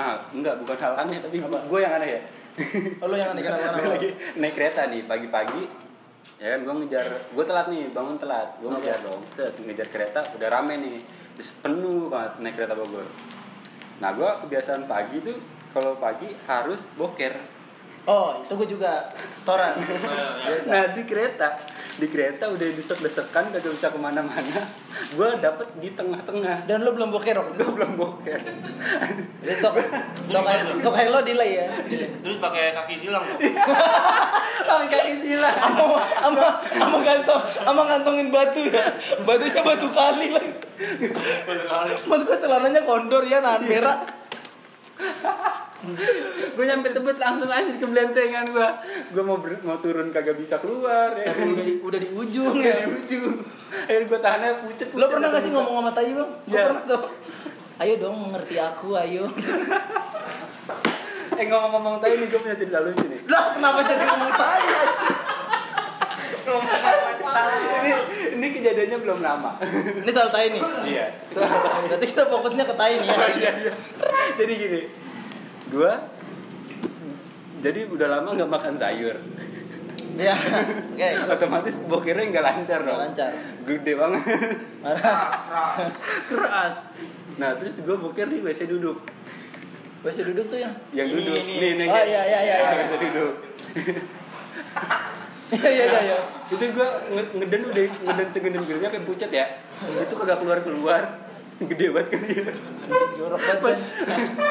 Ah, 0.00 0.16
enggak 0.32 0.56
bukan 0.64 0.76
hal 0.80 0.94
aneh 1.04 1.20
tapi 1.20 1.36
gue 1.44 1.80
yang 1.84 1.92
aneh 2.00 2.08
ya. 2.16 2.20
Oh, 3.04 3.06
lo 3.12 3.16
yang 3.20 3.36
aneh 3.36 3.44
kenapa 3.44 3.76
gue 3.84 3.92
lagi 3.92 4.10
naik 4.40 4.54
kereta 4.56 4.88
nih 4.88 5.04
pagi-pagi. 5.04 5.62
Ya 6.40 6.56
kan 6.56 6.60
gue 6.64 6.74
ngejar 6.84 7.06
gue 7.28 7.44
telat 7.44 7.66
nih 7.68 7.92
bangun 7.92 8.16
telat. 8.16 8.56
Gue 8.64 8.72
ngejar 8.72 8.96
dong 9.04 9.20
Set, 9.36 9.52
ngejar 9.60 9.88
kereta 9.92 10.20
udah 10.40 10.48
rame 10.48 10.80
nih. 10.80 10.96
Terus 11.36 11.50
penuh 11.60 12.08
banget 12.08 12.32
naik 12.40 12.54
kereta 12.56 12.72
Bogor. 12.72 13.04
Nah 14.00 14.10
gue 14.16 14.30
kebiasaan 14.48 14.88
pagi 14.88 15.20
tuh 15.20 15.36
kalau 15.76 16.00
pagi 16.00 16.32
harus 16.48 16.80
boker 16.96 17.59
Oh, 18.08 18.40
itu 18.40 18.52
gue 18.56 18.68
juga 18.76 19.12
setoran. 19.36 19.76
Biasa. 19.76 20.66
nah 20.66 20.84
di 20.96 21.02
kereta 21.04 21.48
di 22.00 22.08
kereta 22.08 22.48
udah 22.48 22.64
desek-desekan 22.72 23.52
gak 23.52 23.60
bisa 23.60 23.92
ke 23.92 23.98
mana-mana 24.00 24.64
gue 25.12 25.30
dapet 25.36 25.68
di 25.84 25.92
tengah-tengah 25.92 26.64
Dan 26.64 26.80
lo 26.80 26.96
belum 26.96 27.12
boker 27.12 27.36
waktu 27.36 27.52
itu. 27.52 27.60
gue 27.60 27.72
belum 27.76 27.92
boker 28.00 28.40
Jadi 29.44 29.54
tok, 29.60 29.72
tok 30.32 30.42
kayak 30.48 30.62
tok 30.80 30.92
kayak 30.96 31.10
lo 31.12 31.20
delay 31.20 31.60
ya. 31.60 31.66
Terus 32.24 32.40
pakai 32.40 32.72
kaki 32.72 32.94
silang 33.04 33.24
dong. 33.28 33.40
Pakai 34.70 34.86
kaki 34.86 35.12
sila 35.24 35.50
Ama 35.50 35.82
ama 36.24 36.46
ama 36.78 36.98
gantong, 37.02 37.42
ama 37.68 37.82
gantongin 37.84 38.28
batu 38.32 38.64
ya. 38.64 38.84
Batunya 39.28 39.60
batu 39.60 39.88
kali 39.92 40.26
lagi. 40.32 40.52
Bener 41.44 41.66
kali. 41.68 41.92
Mas 42.08 42.22
gue 42.24 42.36
celananya 42.38 42.80
kondor 42.84 43.28
ya 43.28 43.44
nahan 43.44 43.64
berak. 43.68 44.19
Gue 46.50 46.64
nyampe 46.66 46.88
tebet 46.90 47.16
langsung 47.16 47.48
aja 47.48 47.72
ke 47.72 47.82
belentengan 47.82 48.44
gue 48.46 48.68
gue 49.10 49.22
mau 49.22 49.38
ber- 49.38 49.62
mau 49.62 49.76
turun 49.76 50.10
kagak 50.10 50.36
bisa 50.36 50.56
keluar 50.56 51.14
ya 51.14 51.24
Tapi 51.26 51.48
udah 51.48 51.64
di, 51.64 51.74
udah 51.78 51.98
di 51.98 52.08
ujung 52.10 52.56
ya. 52.58 52.76
di 52.76 52.86
ujung 52.86 53.40
akhirnya 53.80 54.04
gue 54.04 54.20
tahannya 54.20 54.50
pucet 54.58 54.88
Lo 54.92 55.06
pernah 55.06 55.28
gak 55.28 55.40
sih 55.40 55.50
ngomong 55.50 55.74
sama 55.78 55.90
Tai 55.90 56.10
bang? 56.10 56.30
Gue 56.42 56.52
Iya. 56.52 56.62
pernah 56.66 56.82
tuh. 56.84 57.02
Ayo 57.80 57.96
dong 57.96 58.16
mengerti 58.20 58.56
aku, 58.56 58.92
ayo. 58.94 59.24
eh 61.32 61.46
ngomong-ngomong 61.46 61.96
tadi 61.98 62.14
nih 62.14 62.28
gue 62.28 62.36
punya 62.38 62.52
cerita 62.54 62.78
lucu 62.78 63.04
nih 63.06 63.20
Lah 63.24 63.44
kenapa 63.50 63.80
jadi 63.82 64.04
ngomong 64.04 64.30
Tai? 64.30 64.62
Ini 67.72 67.90
ini 68.32 68.46
kejadiannya 68.52 68.98
belum 68.98 69.18
lama 69.20 69.58
Ini 69.96 70.10
soal 70.10 70.28
tai 70.28 70.48
nih. 70.48 70.62
iya 70.84 71.06
Berarti 71.86 72.06
kita 72.06 72.26
fokusnya 72.26 72.64
ke 72.64 72.74
tai 72.74 72.96
nih 72.96 73.06
ya. 73.06 73.16
Oh, 73.16 73.30
iya, 73.32 73.50
iya. 73.58 73.72
jadi 74.34 74.52
gini 74.52 74.80
gua 75.68 75.92
jadi 77.60 77.80
udah 77.86 78.08
lama 78.10 78.28
nggak 78.34 78.50
makan 78.50 78.74
sayur 78.76 79.16
Iya. 80.10 80.34
Oke. 80.90 81.08
otomatis 81.30 81.86
bokirnya 81.86 82.24
nggak 82.28 82.44
lancar 82.44 82.82
dong 82.82 82.98
lancar. 82.98 83.30
gede 83.62 83.92
banget 83.94 84.20
Marah. 84.80 85.30
keras 85.30 85.92
Keras. 86.26 86.74
nah 87.36 87.54
terus 87.54 87.78
gua 87.80 87.96
bokir 87.96 88.26
di 88.26 88.40
wc 88.40 88.60
duduk 88.66 88.98
Biasa 90.00 90.24
duduk 90.24 90.48
tuh 90.48 90.56
yang. 90.56 90.72
yang 90.90 91.06
Ini, 91.06 91.16
duduk 91.20 91.36
ini. 91.38 91.54
nih 91.54 91.70
nih 91.76 91.86
Oh, 91.86 92.00
iya, 92.00 92.22
iya, 92.24 92.40
iya, 92.40 92.56
iya. 92.58 92.70
wc 92.82 92.94
duduk 92.98 93.34
Iya 95.52 95.68
iya 95.68 95.84
iya. 95.84 96.00
iya. 96.04 96.18
itu 96.48 96.64
gua 96.70 96.88
nge- 97.08 97.32
ngeden 97.34 97.62
udah 97.64 97.82
ngeden 98.00 98.28
segeden 98.28 98.62
gedenya 98.62 98.88
kayak 98.88 99.04
pucat 99.04 99.30
ya 99.30 99.46
itu 99.80 100.14
kagak 100.14 100.38
keluar 100.38 100.58
keluar 100.60 101.02
gede 101.60 101.86
banget 101.90 102.08
kan 102.08 102.20
dia 102.24 102.44
Jorok 103.14 103.36
banget. 103.38 103.78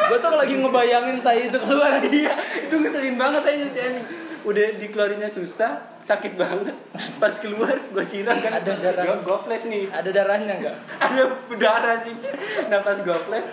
Gua 0.06 0.18
tuh 0.20 0.30
lagi 0.32 0.54
ngebayangin 0.56 1.18
tai 1.20 1.42
itu 1.44 1.58
keluar 1.58 1.92
aja. 1.94 2.06
iya 2.06 2.34
itu 2.62 2.76
ngeselin 2.76 3.16
banget 3.16 3.42
aja 3.44 3.66
si 3.66 3.80
anjing 3.80 4.08
udah 4.40 4.66
dikeluarinnya 4.74 5.28
susah 5.28 5.72
sakit 6.00 6.36
banget 6.36 6.72
pas 7.18 7.34
keluar 7.36 7.76
gua 7.88 8.04
siram 8.04 8.38
kan 8.38 8.56
Ada 8.56 8.72
darah. 8.78 9.04
gua, 9.04 9.16
gua 9.22 9.38
flash 9.42 9.66
nih 9.66 9.88
Ada 9.90 10.10
darahnya 10.12 10.54
enggak? 10.56 10.76
ada 10.98 11.22
berdarah 11.46 11.98
sih 12.00 12.16
nah 12.68 12.80
pas 12.80 12.98
gua 13.00 13.20
flash 13.20 13.50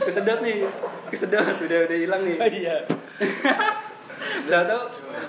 kesedot 0.00 0.38
nih 0.40 0.62
kesedot 1.08 1.42
udah 1.58 1.78
udah 1.84 1.96
hilang 1.96 2.22
nih 2.22 2.38
Iya. 2.60 2.76
udah 4.44 4.60
tau 4.64 4.82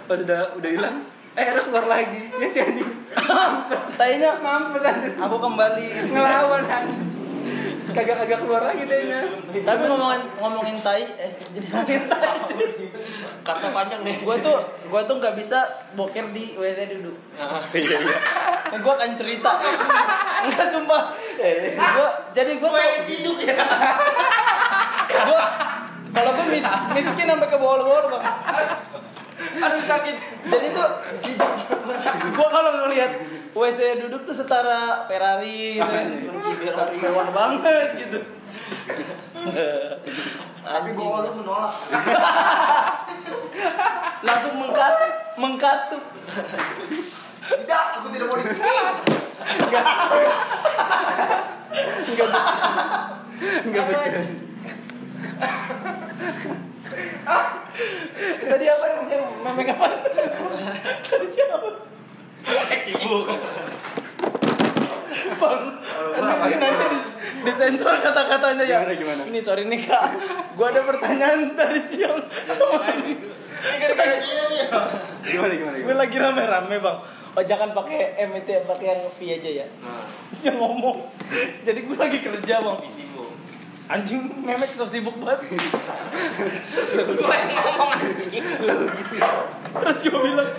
pas 0.06 0.20
udah 0.20 0.42
udah 0.56 0.70
hilang 0.70 0.96
airnya 1.38 1.62
keluar 1.66 1.86
lagi 1.86 2.22
ya 2.38 2.48
si 2.50 2.60
anjing 2.62 2.90
Tainya 4.00 4.40
mampet 4.42 4.84
anjing 4.86 5.16
aku 5.18 5.36
kembali 5.38 5.86
ngelawan 6.10 6.64
anjing 6.66 7.10
kagak 7.90 8.22
kagak 8.22 8.40
keluar 8.46 8.62
lagi 8.64 8.86
dehnya 8.86 9.26
tapi 9.66 9.82
ngomongin 9.90 10.22
ngomongin 10.38 10.78
tai 10.82 11.06
eh 11.06 11.32
jadi 11.54 11.68
ngomongin 11.74 12.06
tai. 12.06 12.30
Kata 13.40 13.72
panjang 13.74 14.02
nih. 14.06 14.22
Gua 14.22 14.38
tuh 14.38 14.62
gua 14.92 15.02
tuh 15.10 15.18
nggak 15.18 15.34
bisa 15.42 15.60
boker 15.98 16.30
di 16.36 16.54
WC 16.54 16.80
duduk. 17.00 17.18
iya 17.74 17.98
iya 17.98 18.18
Nah, 18.70 18.78
gua 18.86 18.94
akan 18.94 19.18
cerita. 19.18 19.50
Enggak 20.46 20.68
sumpah. 20.70 21.18
Gua 21.74 22.10
jadi 22.30 22.52
gua 22.62 22.70
tuh 22.70 23.02
ciduk 23.02 23.38
ya 23.42 23.58
gua 25.26 25.42
kalau 26.10 26.32
gua 26.36 26.46
mis, 26.50 26.66
miskin 26.94 27.26
sampai 27.26 27.50
ke 27.50 27.58
bawah-bawah 27.58 28.02
Bang. 28.14 28.24
Aduh 29.40 29.84
sakit. 29.84 30.16
Jadi 30.48 30.68
tuh 30.76 30.90
gua 32.36 32.48
kalau 32.52 32.72
ngelihat 32.86 33.12
WC 33.56 33.80
duduk 34.04 34.28
tuh 34.28 34.36
setara 34.36 35.08
Ferrari 35.08 35.80
gitu. 35.80 36.38
Ferrari 36.64 36.98
mewah 37.00 37.28
banget 37.32 37.88
gitu. 37.98 38.20
tapi 40.60 40.90
bawa 40.94 41.26
lu 41.26 41.32
menolak. 41.42 41.74
Langsung 44.28 44.54
mengkat 44.60 44.96
mengkatup. 45.40 46.04
tidak 47.50 47.82
aku 47.98 48.08
tidak 48.14 48.28
mau 48.30 48.38
di 48.38 48.46
sini. 48.46 48.78
Enggak. 49.66 49.86
Betul 53.70 54.04
Tadi 58.50 58.66
apa 58.68 58.86
yang 58.92 59.04
saya 59.08 59.24
memek 59.50 59.74
apa? 59.74 59.88
Tadi 61.06 61.28
siapa? 61.34 61.58
Sibuk. 62.86 63.28
Bang, 65.40 65.62
ini 66.48 66.56
nanti 66.58 66.86
dis- 66.96 67.14
disensor 67.44 67.96
kata-katanya 68.00 68.64
ya. 68.64 68.80
Gimana, 68.84 68.94
gimana? 68.96 69.22
Ini 69.28 69.40
sorry 69.44 69.64
nih 69.68 69.80
kak, 69.84 70.06
gua 70.56 70.72
ada 70.72 70.82
pertanyaan 70.84 71.54
tadi 71.54 71.80
siang 71.92 72.20
sama 72.52 72.88
ini 73.04 73.40
gimana 75.30 75.54
gimana 75.56 75.76
gue 75.80 75.96
lagi 75.96 76.16
rame-rame 76.18 76.76
bang. 76.80 76.98
Oh 77.38 77.44
jangan 77.46 77.70
pakai 77.76 78.18
M 78.28 78.32
itu 78.40 78.50
ya, 78.56 78.62
pakai 78.66 78.86
yang 78.88 79.02
V 79.12 79.20
aja 79.28 79.50
ya. 79.64 79.68
Nah, 79.84 80.06
Dia 80.34 80.52
ngomong. 80.56 80.98
Jadi 81.68 81.80
gue 81.86 81.98
lagi 81.98 82.20
kerja 82.24 82.56
bang. 82.64 82.78
sibuk. 82.88 83.19
Anjing 83.90 84.46
memek 84.46 84.70
so 84.78 84.86
sibuk 84.86 85.18
banget. 85.18 85.50
gue 85.50 87.26
yang 87.26 87.50
ngomong 87.58 87.90
anjing 87.98 88.46
Terus 89.82 89.98
gue 90.06 90.14
bilang, 90.14 90.50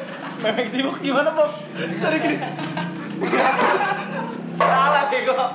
memek 0.42 0.66
sibuk 0.66 0.98
gimana 0.98 1.30
bang? 1.30 1.52
Tadi 1.78 2.16
gini. 2.18 2.36
salah 4.58 5.06
deh 5.14 5.20
kok 5.22 5.50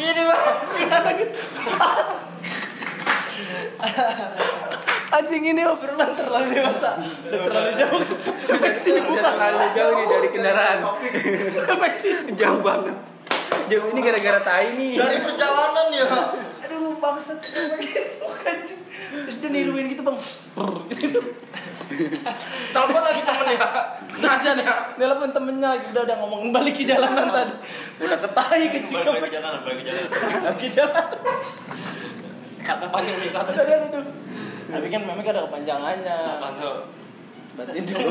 Gini 0.00 0.22
bang. 0.24 0.42
Gimana 0.80 1.10
gitu? 1.20 1.40
Anjing 5.12 5.44
ini 5.44 5.62
obrolan 5.68 6.16
terlalu 6.16 6.56
dewasa 6.56 6.96
Udah 7.04 7.40
terlalu 7.52 7.70
jauh 7.76 8.00
Memek 8.48 8.74
sibuk 8.80 9.20
terlalu 9.20 9.64
jauh 9.76 9.92
nih 9.92 10.06
dari 10.08 10.28
kendaraan 10.32 10.78
Memek 11.68 11.94
sibuk 12.00 12.32
jauh 12.32 12.64
banget 12.64 12.96
jauh. 13.70 13.90
Ini 13.92 14.00
gara-gara 14.02 14.40
tai 14.42 14.68
nih. 14.78 14.92
Dari 14.98 15.18
perjalanan 15.22 15.86
ya. 15.92 16.06
Aduh 16.66 16.98
bangsat. 16.98 17.38
Memek 17.40 17.82
sibuk 17.84 18.34
anjing 18.46 18.80
Terus 19.26 19.36
dia 19.42 19.48
niruin 19.50 19.86
gitu 19.90 20.02
bang. 20.02 20.18
Telepon 22.74 23.02
lagi 23.02 23.22
temen 23.22 23.46
ya. 23.54 23.68
Aja 24.16 24.50
nih. 24.58 24.66
Nelpon 24.98 25.30
temennya 25.30 25.68
lagi. 25.78 25.86
Udah 25.94 26.02
udah 26.06 26.16
ngomongin 26.22 26.48
balik 26.50 26.74
ke 26.74 26.84
jalanan 26.86 27.30
tadi. 27.30 27.54
Udah 28.02 28.18
ketai 28.18 28.62
ke 28.70 28.78
Balik 28.82 28.84
Cikampek 28.86 29.22
ke 29.26 29.30
jalan, 29.38 29.50
balik 29.62 29.76
ke 29.82 29.84
jalan. 29.86 30.04
Lagi 30.42 30.68
jalan 30.70 31.06
Kata 32.66 32.86
panjang 32.90 33.18
nih, 33.22 33.30
kata. 33.30 33.50
Aduh 33.62 34.04
Tapi 34.66 34.86
kan 34.90 35.00
memek 35.06 35.30
ada 35.30 35.46
kepanjangannya. 35.46 36.18
Apa 36.42 36.48
tuh? 36.58 36.76
Bantuin 37.56 37.84
dong. 37.88 38.04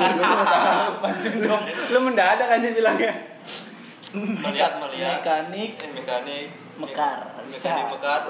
Bantuin 1.03 1.37
dong. 1.43 1.63
Lu 1.93 1.99
mendadak 2.01 2.49
aja 2.49 2.67
bilangnya 2.71 3.34
Melihat, 4.13 4.77
melihat. 4.77 5.17
Mekanik 5.23 5.71
Eh, 5.81 5.89
mekanik. 5.95 6.47
Mekar, 6.77 7.19
bisa. 7.47 7.73
Mekanik 7.73 7.87
mekar. 7.97 8.21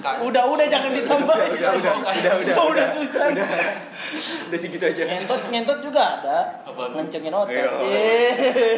Kan. 0.00 0.16
Udah 0.24 0.48
udah 0.48 0.64
jangan 0.64 0.96
ditambahin 0.96 1.60
udah 1.60 1.70
udah 1.76 1.92
udah 2.08 2.32
udah 2.40 2.54
Oh, 2.56 2.72
udah 2.72 2.88
susah 2.88 3.36
udah 3.36 3.44
udah 4.48 4.56
segitu 4.58 4.80
aja 4.80 5.04
Ngentot 5.04 5.52
ngentot 5.52 5.78
juga 5.84 6.16
ada 6.16 6.64
Apaan? 6.64 6.96
Ngencengin 6.96 7.28
otot 7.36 7.52
Iya. 7.52 7.68
Eh. 7.84 8.76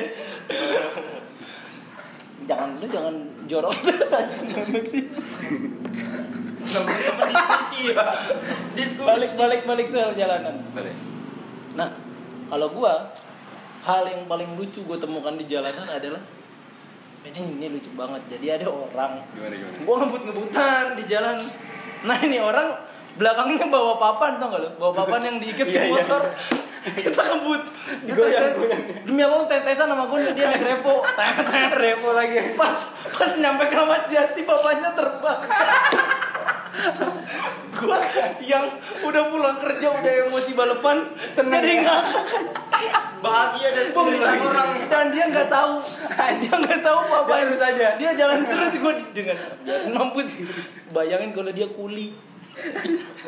Jangan 2.50 2.74
lu 2.74 2.86
jangan 2.90 3.14
jorok 3.46 3.70
terus 3.86 4.10
aja 4.10 4.34
memek 4.42 4.82
sih 4.82 5.06
namanya 6.72 6.98
temen 7.06 7.26
diskusi 7.30 7.78
ya 7.94 8.06
diskusi 8.74 9.06
Balik 9.06 9.30
balik 9.38 9.60
balik 9.62 9.86
soal 9.94 10.10
jalanan 10.18 10.58
Boleh. 10.74 10.94
Nah, 11.78 11.88
kalau 12.50 12.68
gua 12.74 13.14
hal 13.82 14.02
yang 14.06 14.22
paling 14.26 14.54
lucu 14.54 14.82
gue 14.82 14.98
temukan 14.98 15.34
di 15.34 15.44
jalanan 15.44 15.86
adalah 15.86 16.22
ini 17.22 17.38
ini 17.54 17.66
lucu 17.70 17.90
banget. 17.94 18.22
Jadi 18.34 18.46
ada 18.50 18.66
orang 18.66 19.22
gimana 19.30 19.54
gimana 19.54 19.78
gua 19.86 19.94
ngebut-ngebutan 20.02 20.84
di 20.98 21.04
jalan. 21.06 21.38
Nah, 22.02 22.18
ini 22.18 22.42
orang 22.42 22.66
belakangnya 23.14 23.70
bawa 23.70 23.94
papan 23.94 24.42
tau 24.42 24.50
gak 24.50 24.58
lu? 24.58 24.70
Bawa 24.74 24.90
papan 24.90 25.20
yang 25.30 25.36
diikat 25.38 25.70
ke 25.70 25.78
Iya, 25.78 25.82
iya, 25.86 26.02
motor. 26.02 26.22
Kita 26.82 27.22
ngebut. 27.22 27.62
Digoyang, 28.10 28.42
Tes- 28.42 28.54
goyang. 28.58 28.82
Demi 29.06 29.22
Allah 29.22 29.46
tes-tesan 29.46 29.86
sama 29.86 30.10
gue 30.10 30.18
dia 30.34 30.50
naik 30.50 30.66
repo. 30.66 31.06
Tet, 31.14 31.46
tet. 31.46 31.70
repo 31.78 32.08
lagi 32.10 32.58
Pas 32.58 32.74
pas 33.14 33.32
nyampe 33.38 33.70
Kramat 33.70 34.10
Jati 34.10 34.42
bapaknya 34.42 34.90
terbang. 34.90 35.38
gua 37.78 37.98
yang 38.40 38.64
udah 39.04 39.22
pulang 39.28 39.56
kerja 39.60 39.86
udah 39.92 40.12
emosi 40.28 40.52
balapan 40.56 41.04
Seneng 41.32 41.60
jadi 41.60 41.84
ya? 41.84 41.84
ngakak 41.84 42.24
bahagia 43.24 43.68
dan 43.70 43.86
minta 43.94 44.32
orang. 44.34 44.70
dan 44.90 45.04
dia 45.14 45.24
nggak 45.30 45.46
tahu. 45.46 45.74
Dia 46.42 46.54
nggak 46.58 46.80
tahu 46.82 46.98
apa 47.06 47.30
Dia 47.30 47.44
terus 47.46 47.62
aja. 47.62 47.88
dia 47.94 48.10
jalan 48.18 48.40
terus 48.42 48.72
gue 48.74 48.92
dengan 49.14 49.38
mampus. 49.94 50.28
Bayangin 50.90 51.30
kalau 51.30 51.54
dia 51.54 51.70
kuli. 51.70 52.10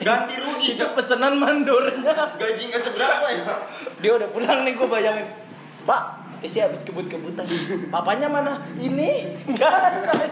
Ganti 0.02 0.35
rugi. 0.37 0.74
Itu 0.74 0.87
pesanan 0.98 1.38
mandornya. 1.38 2.11
Gaji 2.35 2.62
nggak 2.74 2.83
seberapa 2.83 3.26
ya? 3.30 3.44
Dia 4.02 4.12
udah 4.18 4.28
pulang 4.35 4.66
nih 4.66 4.74
gue 4.74 4.88
bayangin. 4.90 5.30
Pak 5.87 6.02
isi 6.44 6.61
habis 6.61 6.85
kebut-kebutan. 6.85 7.46
Papanya 7.88 8.28
mana? 8.28 8.61
Ini? 8.76 9.33
Nggak 9.57 9.72
ada 9.72 10.28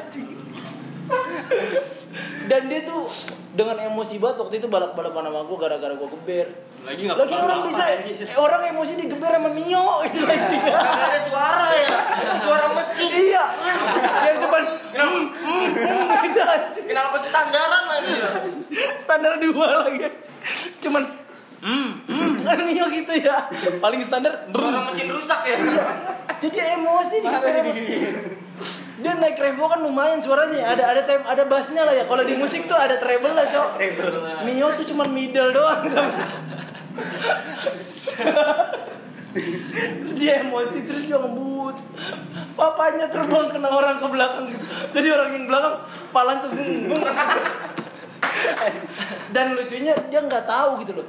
dan 2.44 2.68
dia 2.68 2.84
tuh 2.84 3.08
dengan 3.52 3.76
emosi 3.76 4.16
banget 4.16 4.36
waktu 4.40 4.54
itu 4.64 4.68
balap-balapan 4.68 5.28
sama 5.28 5.40
gue 5.44 5.58
gara-gara 5.60 5.92
gue 5.92 6.08
geber. 6.20 6.46
Lagi 6.84 7.00
nggak 7.04 7.18
lagi 7.20 7.34
orang 7.36 7.60
apa, 7.60 7.68
bisa 7.68 7.82
anjing. 7.84 8.16
eh, 8.24 8.36
orang 8.40 8.62
emosi 8.72 8.92
digeber 8.96 9.32
sama 9.32 9.50
Mio 9.52 9.86
itu 10.08 10.20
nggak 10.24 10.80
ada 11.08 11.20
suara 11.20 11.68
ya. 11.72 11.98
Suara 12.40 12.66
mesin. 12.76 13.10
Iya. 13.12 13.44
Yang 14.24 14.36
cuma 14.44 14.58
mm, 14.60 15.24
mm, 15.36 15.68
mm, 15.72 16.08
gitu 16.24 16.40
kenapa 16.88 17.16
standaran 17.20 17.84
lagi 17.88 18.12
ya? 18.12 18.30
Standar 19.00 19.32
dua 19.40 19.68
lagi 19.84 19.98
cuman 20.82 21.02
hmm, 21.62 21.90
hmm, 22.08 22.32
kan 22.44 22.58
Mio 22.64 22.86
gitu 22.88 23.14
ya. 23.20 23.36
Paling 23.80 24.00
standar 24.04 24.48
suara 24.48 24.80
mesin 24.88 25.08
rusak 25.12 25.40
ya? 25.44 25.56
Jadi 26.40 26.56
dia. 26.56 26.76
Emosi 26.76 27.16
nih. 27.20 28.41
Dia 29.02 29.12
naik 29.18 29.38
revo 29.38 29.66
kan 29.66 29.80
lumayan 29.82 30.22
suaranya. 30.22 30.72
Ada 30.72 30.84
ada 30.94 31.02
tem 31.06 31.20
ada 31.22 31.42
bassnya 31.46 31.82
lah 31.82 31.94
ya. 31.94 32.04
Kalau 32.06 32.22
di 32.22 32.34
musik 32.38 32.64
tuh 32.70 32.78
ada 32.78 32.96
treble 32.98 33.34
lah, 33.34 33.46
Cok. 33.48 33.68
Treble. 33.78 34.10
Mio 34.46 34.68
tuh 34.78 34.86
cuma 34.88 35.04
middle 35.08 35.50
doang. 35.50 35.82
terus 39.32 40.14
dia 40.20 40.44
emosi 40.44 40.84
terus 40.84 41.08
dia 41.08 41.16
ngebut 41.16 41.76
papanya 42.52 43.08
terbang 43.08 43.48
kena 43.48 43.68
orang 43.72 43.96
ke 43.96 44.06
belakang 44.12 44.44
gitu 44.52 44.64
jadi 44.92 45.08
orang 45.16 45.30
yang 45.32 45.44
belakang 45.48 45.74
palan 46.12 46.36
tuh 46.44 46.50
gung, 46.52 46.92
gung. 46.92 47.04
dan 49.34 49.56
lucunya 49.56 49.96
dia 50.12 50.20
nggak 50.20 50.44
tahu 50.44 50.84
gitu 50.84 51.00
loh 51.00 51.06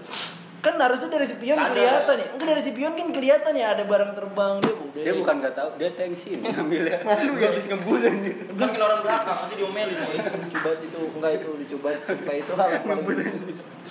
kan 0.64 0.80
harusnya 0.80 1.12
dari 1.12 1.28
si 1.28 1.36
pion 1.36 1.60
kelihatan 1.60 2.16
ya 2.16 2.28
enggak 2.32 2.48
dari 2.56 2.62
si 2.64 2.72
pion 2.72 2.96
kan 2.96 3.12
kelihatan 3.12 3.52
ya 3.52 3.76
ada 3.76 3.84
barang 3.84 4.16
terbang 4.16 4.64
dia 4.64 4.72
udah 4.74 5.04
Dia 5.04 5.14
bukan 5.20 5.36
nggak 5.44 5.56
tahu, 5.58 5.70
dia 5.76 5.90
tensin 5.92 6.40
ngambilnya. 6.40 6.98
Lu 7.28 7.32
gak 7.36 7.50
habis 7.52 7.66
ngebut 7.68 8.00
aja. 8.00 8.32
Bukan 8.56 8.80
orang 8.80 9.02
belakang, 9.04 9.38
nanti 9.44 9.56
diomelin. 9.60 9.98
itu 10.00 10.18
lucu 10.24 10.58
banget 10.64 10.80
itu 10.80 10.98
enggak 11.12 11.32
itu 11.68 11.76
banget 11.82 12.02
sampai 12.08 12.36
itu 12.40 12.52
hal 12.56 12.68
yang 12.72 12.84
paling 12.88 13.06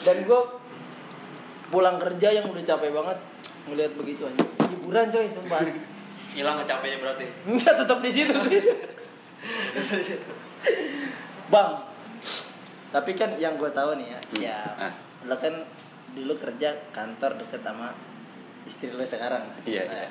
dan 0.01 0.17
gue 0.25 0.41
pulang 1.69 1.97
kerja 2.01 2.29
yang 2.33 2.47
udah 2.49 2.65
capek 2.65 2.91
banget 2.93 3.19
ngelihat 3.69 3.93
begitu 3.99 4.23
aja 4.25 4.41
hiburan 4.73 5.07
coy 5.13 5.27
sumpah 5.29 5.61
Hilang 6.33 6.65
capeknya 6.65 6.97
berarti. 6.97 7.27
enggak 7.45 7.75
tetap 7.85 7.99
di 8.01 8.09
situ 8.09 8.33
sih 8.49 8.61
bang 11.49 11.71
tapi 12.89 13.11
kan 13.13 13.31
yang 13.37 13.57
gue 13.61 13.69
tahu 13.69 13.97
nih 14.01 14.17
ya 14.17 14.19
siap 14.25 14.75
Ah. 14.79 14.93
lo 15.29 15.37
kan 15.37 15.53
dulu 16.13 16.35
kerja 16.37 16.69
kantor 16.91 17.37
deket 17.37 17.61
sama 17.61 17.93
istri 18.63 18.89
lo 18.89 19.03
sekarang 19.03 19.49
Iya, 19.63 19.83
Nah, 19.85 19.97
iya. 19.99 20.09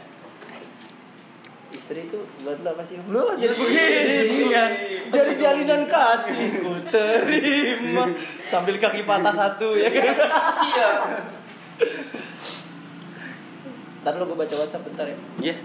istri 1.72 2.04
itu 2.04 2.18
buat 2.42 2.60
lo 2.60 2.70
apa 2.70 2.84
sih 2.84 2.98
lo 3.00 3.32
jadi 3.34 3.54
begini 3.54 4.50
kan 4.50 4.72
jadi 5.10 5.32
jalinan 5.36 5.84
kasih 5.86 6.36
ku 6.60 6.74
terima 6.86 8.10
sambil 8.44 8.76
kaki 8.76 9.04
patah 9.04 9.32
satu 9.32 9.74
ya 9.74 9.88
kan 9.88 10.16
Suci 10.20 10.68
ya. 10.70 10.90
ntar 14.02 14.18
lo 14.18 14.26
gue 14.26 14.36
baca 14.36 14.56
whatsapp 14.56 14.82
bentar 14.82 15.06
ya 15.06 15.18
Iya. 15.40 15.56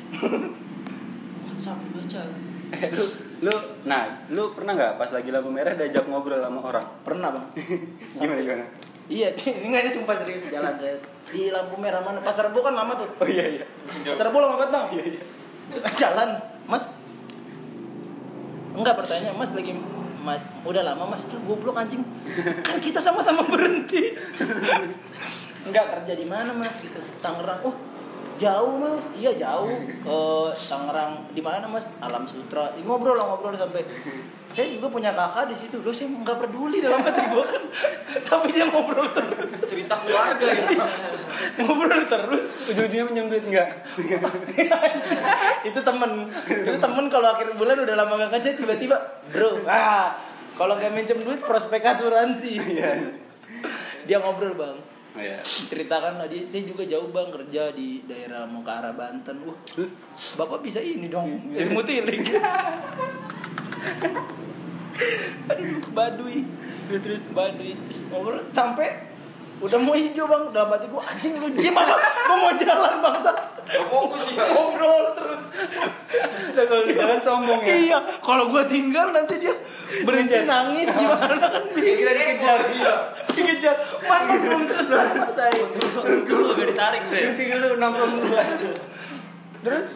WhatsApp 1.47 1.81
baca. 1.91 2.21
Eh, 2.69 2.91
lu 2.93 3.05
lu 3.41 3.55
nah, 3.83 4.03
lu 4.29 4.53
pernah 4.53 4.75
nggak 4.75 4.93
pas 4.97 5.09
lagi 5.09 5.31
lampu 5.31 5.49
merah 5.49 5.73
diajak 5.73 6.05
ngobrol 6.05 6.37
sama 6.37 6.61
orang? 6.63 6.87
pernah 7.01 7.29
bang 7.31 7.47
Gimana 8.13 8.41
gimana? 8.41 8.67
Iya 9.07 9.29
ini 9.61 9.67
nggak 9.71 9.83
ini 9.87 9.91
sumpah 9.93 10.15
serius. 10.19 10.43
Jalan 10.49 10.75
saya 10.79 10.97
di 11.31 11.51
lampu 11.51 11.75
merah 11.79 12.03
mana? 12.03 12.23
Pasar 12.23 12.51
rebo 12.51 12.63
kan 12.63 12.75
lama 12.75 12.95
tuh. 12.95 13.09
Oh 13.19 13.29
iya 13.29 13.63
iya. 13.63 13.67
pasar 14.13 14.31
rebo 14.31 14.39
lama 14.43 14.55
banget 14.59 14.71
bang. 14.75 14.87
Iya 14.95 15.05
iya. 15.17 15.23
jalan 16.01 16.29
mas. 16.67 16.85
Enggak 18.77 18.95
pertanyaan 19.01 19.37
mas 19.41 19.51
lagi 19.57 19.73
ma- 20.23 20.47
udah 20.67 20.83
lama 20.85 21.05
mas. 21.17 21.23
Ya 21.27 21.39
goblok 21.43 21.77
anjing. 21.79 22.03
Kan 22.63 22.79
kita 22.79 23.01
sama-sama 23.03 23.43
berhenti. 23.47 24.15
Enggak 25.67 25.85
kerja 25.99 26.13
di 26.15 26.27
mana 26.29 26.55
mas? 26.55 26.79
Gitu. 26.79 26.99
Tangerang. 27.19 27.63
Oh 27.67 27.96
jauh 28.37 28.73
mas. 28.79 29.07
Iya 29.17 29.33
jauh. 29.37 29.73
Eh 29.85 30.49
Tangerang 30.55 31.29
di 31.33 31.43
mana 31.43 31.67
mas? 31.67 31.85
Alam 32.01 32.25
Sutra. 32.25 32.73
Ih, 32.77 32.85
ngobrol 32.85 33.17
lah 33.17 33.27
ngobrol 33.35 33.57
sampai. 33.57 33.83
Saya 34.53 34.73
juga 34.73 34.89
punya 34.89 35.13
kakak 35.13 35.53
di 35.53 35.57
situ. 35.59 35.83
Loh 35.83 35.93
saya 35.93 36.09
nggak 36.09 36.37
peduli 36.39 36.81
dalam 36.81 37.03
hati 37.03 37.23
gue 37.29 37.45
kan. 37.45 37.63
Tapi 38.31 38.49
dia 38.55 38.71
ngobrol 38.71 39.11
terus. 39.13 39.53
Cerita 39.67 39.99
keluarga 40.01 40.47
ya. 40.47 40.67
ngobrol 41.61 42.03
terus. 42.09 42.47
Ujung-ujungnya 42.73 43.05
minjem 43.11 43.27
duit 43.33 43.45
enggak? 43.45 43.69
itu 45.69 45.81
temen. 45.83 46.11
Itu 46.47 46.79
temen 46.79 47.05
kalau 47.13 47.29
akhir 47.35 47.57
bulan 47.59 47.77
udah 47.83 47.95
lama 47.99 48.13
gak 48.27 48.41
kerja 48.41 48.57
tiba-tiba 48.57 48.97
bro 49.27 49.67
ah 49.67 50.15
kalau 50.55 50.79
gak 50.79 50.95
minjem 50.95 51.21
duit 51.21 51.43
prospek 51.43 51.83
asuransi. 51.85 52.57
Dia 54.07 54.23
ngobrol 54.23 54.55
bang 54.55 54.96
Oh 55.17 55.25
iya. 55.25 55.41
ceritakan 55.41 56.21
lah 56.21 56.29
dia 56.29 56.45
saya 56.45 56.69
juga 56.69 56.85
jauh 56.85 57.09
bang 57.09 57.33
kerja 57.33 57.73
di 57.73 58.05
daerah 58.05 58.45
arah 58.45 58.93
Banten. 58.93 59.49
Wah 59.49 59.57
bapak 60.37 60.61
bisa 60.61 60.77
ini 60.85 61.09
dong 61.09 61.57
ilmu 61.57 61.81
tilik 61.89 62.21
aduh 65.49 65.81
baduy. 65.97 66.45
Terus 66.87 67.01
terus. 67.01 67.23
Baduy. 67.33 67.73
Terus 67.89 68.01
ngobrol 68.13 68.45
sampai 68.53 69.06
udah 69.61 69.79
mau 69.81 69.95
hijau 69.97 70.27
bang. 70.29 70.43
Dalam 70.53 70.69
hati 70.73 70.87
gua 70.93 71.03
anjing 71.09 71.41
lu 71.41 71.49
jim 71.57 71.75
apa? 71.77 71.97
Gua 72.29 72.37
mau 72.37 72.53
jalan 72.57 72.95
bangsat. 73.01 73.37
Fokus 73.67 74.25
ya. 74.31 74.45
ngobrol 74.53 75.05
terus. 75.17 75.45
Lah 76.55 76.65
kalau 76.71 76.83
di 76.87 76.93
jalan 76.95 77.19
sombong 77.19 77.61
ya. 77.67 77.75
iya 77.75 77.99
kalau 78.23 78.47
gua 78.47 78.63
tinggal 78.69 79.11
nanti 79.11 79.43
dia 79.43 79.55
berhenti 80.05 80.45
nangis 80.47 80.89
gimana 80.93 81.35
kan? 81.41 81.63
Kira 81.75 82.13
dikejar 82.13 82.59
dia. 82.71 82.95
dikejar. 83.33 83.77
Mas 84.07 84.23
mas 84.29 84.41
belum 84.45 84.63
selesai. 84.69 85.53
Dulu 86.29 86.47
gak 86.55 86.67
ditarik 86.71 87.03
deh. 87.11 87.21
Berhenti 87.33 87.45
dulu 87.51 87.69
nongkrong 87.81 88.13
dulu. 88.21 88.37
terus? 89.65 89.89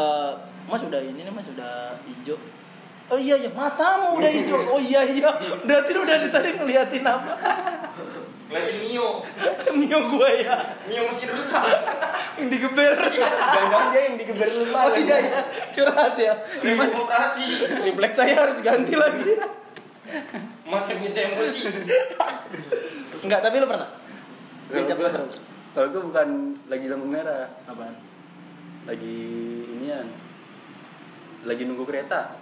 Eh 0.00 0.32
mas 0.70 0.82
udah 0.86 1.02
ini 1.02 1.26
nih 1.26 1.34
mas 1.34 1.50
udah 1.50 1.98
hijau 2.06 2.38
oh 3.10 3.18
iya 3.18 3.34
iya. 3.36 3.50
Matamu 3.50 4.16
udah 4.16 4.30
hijau. 4.30 4.58
Oh 4.74 4.80
iya 4.80 5.02
iya. 5.04 5.30
Berarti 5.66 5.90
lu 5.92 6.00
udah 6.06 6.16
tadi 6.30 6.48
ngeliatin 6.56 7.04
apa? 7.04 7.32
Lagi 8.50 8.72
Mio. 8.82 9.22
mio 9.78 9.98
gua 10.10 10.28
ya. 10.34 10.56
Mio 10.90 11.02
mesin 11.06 11.30
rusak. 11.34 11.62
yang 12.38 12.48
digeber. 12.50 12.94
Jangan 13.14 13.84
dia 13.94 14.02
yang 14.10 14.16
digeber 14.18 14.48
lu 14.50 14.64
oh 14.70 14.94
iya 14.94 15.16
iya. 15.22 15.40
Curhat 15.70 16.14
ya. 16.18 16.34
Lagi 16.62 16.74
mas. 16.74 16.90
operasi. 16.94 17.46
triplek 17.82 18.14
saya 18.14 18.34
harus 18.34 18.58
ganti 18.62 18.94
lagi. 18.98 19.38
Mas 20.66 20.86
yang 20.90 21.00
bisa 21.02 21.18
emosi. 21.30 21.70
enggak 23.22 23.40
tapi 23.42 23.62
lu 23.62 23.66
pernah? 23.70 23.90
Kalau 24.70 24.86
diajak 24.86 25.30
kalau 25.70 25.86
gua 25.94 26.02
bukan 26.02 26.28
lagi 26.66 26.86
lampu 26.90 27.06
merah, 27.06 27.46
apaan? 27.70 27.94
Lagi 28.90 29.18
inian. 29.78 30.10
Lagi 31.46 31.62
nunggu 31.62 31.86
kereta. 31.86 32.39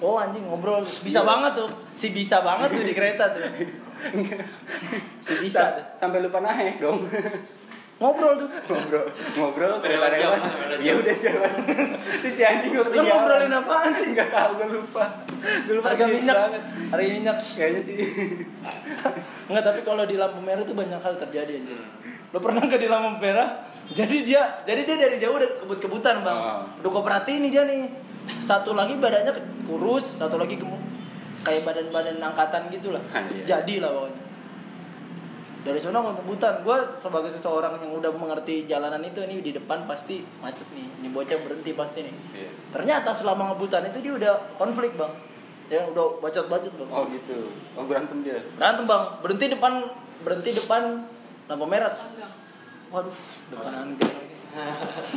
Oh 0.00 0.20
anjing 0.20 0.44
ngobrol. 0.44 0.84
Bisa 0.84 1.24
banget 1.24 1.56
tuh. 1.56 1.70
Si 1.96 2.12
bisa 2.12 2.44
banget 2.44 2.68
tuh 2.68 2.84
di 2.84 2.92
kereta 2.92 3.32
tuh. 3.32 3.44
Si 5.24 5.32
bisa. 5.40 5.60
Sa- 5.60 5.74
tuh 5.76 5.84
Sampai 5.96 6.20
lupa 6.20 6.38
naik 6.44 6.78
dong. 6.80 7.00
ngobrol 7.96 8.36
tuh. 8.36 8.48
Ngobrol. 8.68 9.08
Ngobrol 9.40 9.72
jam, 9.80 10.36
beda 10.36 10.76
ya 10.84 10.92
udah 11.00 11.16
jalan 11.16 11.52
terus 12.20 12.34
si 12.36 12.42
anjing 12.44 12.76
gue 12.76 12.84
lu 12.92 13.02
ngobrolin 13.08 13.52
apaan 13.56 13.90
sih? 13.96 14.12
Nggak 14.12 14.28
tahu 14.28 14.50
gue 14.60 14.68
lupa. 14.76 15.04
Gue 15.64 15.74
lupa 15.80 15.88
harga 15.96 16.04
minyak. 16.04 16.36
banget. 16.36 16.62
Harga 16.92 17.08
minyak. 17.08 17.36
Kayaknya 17.40 17.80
sih. 17.80 17.96
Enggak, 19.48 19.64
tapi 19.64 19.80
kalau 19.86 20.04
di 20.04 20.16
lampu 20.20 20.44
merah 20.44 20.66
tuh 20.66 20.76
banyak 20.76 21.00
hal 21.00 21.14
terjadi 21.16 21.52
aja. 21.62 21.76
Lo 22.34 22.38
pernah 22.42 22.66
ke 22.68 22.76
di 22.76 22.88
lampu 22.90 23.16
merah? 23.22 23.64
Jadi 23.86 24.26
dia, 24.26 24.42
jadi 24.66 24.82
dia 24.82 24.96
dari 24.98 25.16
jauh 25.22 25.38
udah 25.38 25.50
kebut-kebutan 25.62 26.26
bang. 26.26 26.36
Oh. 26.36 26.62
Udah 26.82 26.90
gue 26.90 27.02
perhatiin 27.06 27.40
nih 27.46 27.50
dia 27.54 27.62
nih. 27.64 27.82
Satu 28.42 28.74
lagi 28.74 28.98
badannya 28.98 29.32
kurus, 29.66 30.18
satu 30.18 30.36
lagi 30.38 30.58
gemuk. 30.58 30.78
Kayak 31.46 31.62
badan-badan 31.66 32.18
angkatan 32.18 32.70
gitu 32.74 32.90
lah. 32.90 33.02
Ah, 33.14 33.22
iya. 33.30 33.44
Jadi 33.46 33.78
lah 33.78 33.90
pokoknya. 33.94 34.22
Dari 35.66 35.78
sana 35.82 35.98
gue 35.98 36.14
kebutan. 36.22 36.54
Gue 36.62 36.78
sebagai 36.94 37.30
seseorang 37.30 37.78
yang 37.82 37.94
udah 37.98 38.10
mengerti 38.14 38.66
jalanan 38.70 39.02
itu 39.02 39.22
ini 39.26 39.42
di 39.42 39.50
depan 39.54 39.86
pasti 39.86 40.22
macet 40.42 40.66
nih. 40.74 40.86
Ini 41.02 41.08
bocah 41.10 41.38
berhenti 41.42 41.70
pasti 41.74 42.06
nih. 42.06 42.14
Iya. 42.34 42.50
Ternyata 42.70 43.10
selama 43.14 43.54
ngebutan 43.54 43.86
itu 43.86 43.98
dia 44.02 44.14
udah 44.14 44.34
konflik 44.58 44.94
bang. 44.94 45.10
Ya 45.66 45.82
udah 45.82 46.22
bacot-bacot 46.22 46.78
bang 46.78 46.90
oh 46.94 47.10
gitu 47.10 47.50
oh 47.74 47.82
berantem 47.90 48.22
dia 48.22 48.38
berantem 48.54 48.86
bang 48.86 49.02
berhenti 49.18 49.50
depan 49.50 49.82
berhenti 50.22 50.54
depan 50.54 51.02
lampu 51.50 51.66
merah 51.66 51.90
waduh 52.94 53.10
depan 53.50 53.74
angin 53.74 53.98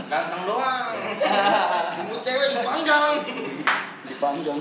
Ganteng 0.10 0.44
doang. 0.44 0.86
Kamu 1.96 2.16
cewek 2.20 2.48
dipanggang. 2.60 3.14
dipanggang. 4.04 4.60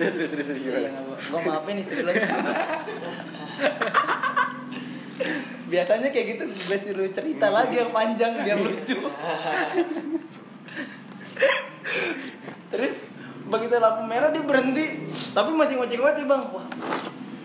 Terus 0.00 0.12
terus 0.16 0.30
terus 0.32 0.46
terus 0.50 0.58
iya 0.64 0.88
gimana 0.88 1.04
gue 1.04 1.40
maafin 1.44 1.76
istri 1.78 2.00
lagi. 2.00 2.24
Biasanya 5.70 6.08
kayak 6.10 6.26
gitu 6.34 6.44
gue 6.48 6.78
suruh 6.80 7.06
cerita 7.12 7.46
lagi 7.52 7.78
yang 7.78 7.92
panjang 7.94 8.40
biar 8.42 8.58
lucu. 8.58 8.96
Terus 12.72 12.96
begitu 13.46 13.74
lampu 13.78 14.02
merah 14.08 14.32
dia 14.32 14.42
berhenti. 14.42 15.06
Tapi 15.30 15.50
masih 15.54 15.78
ngoceh-ngoceh 15.78 16.24
bang. 16.26 16.42
Wah 16.50 16.66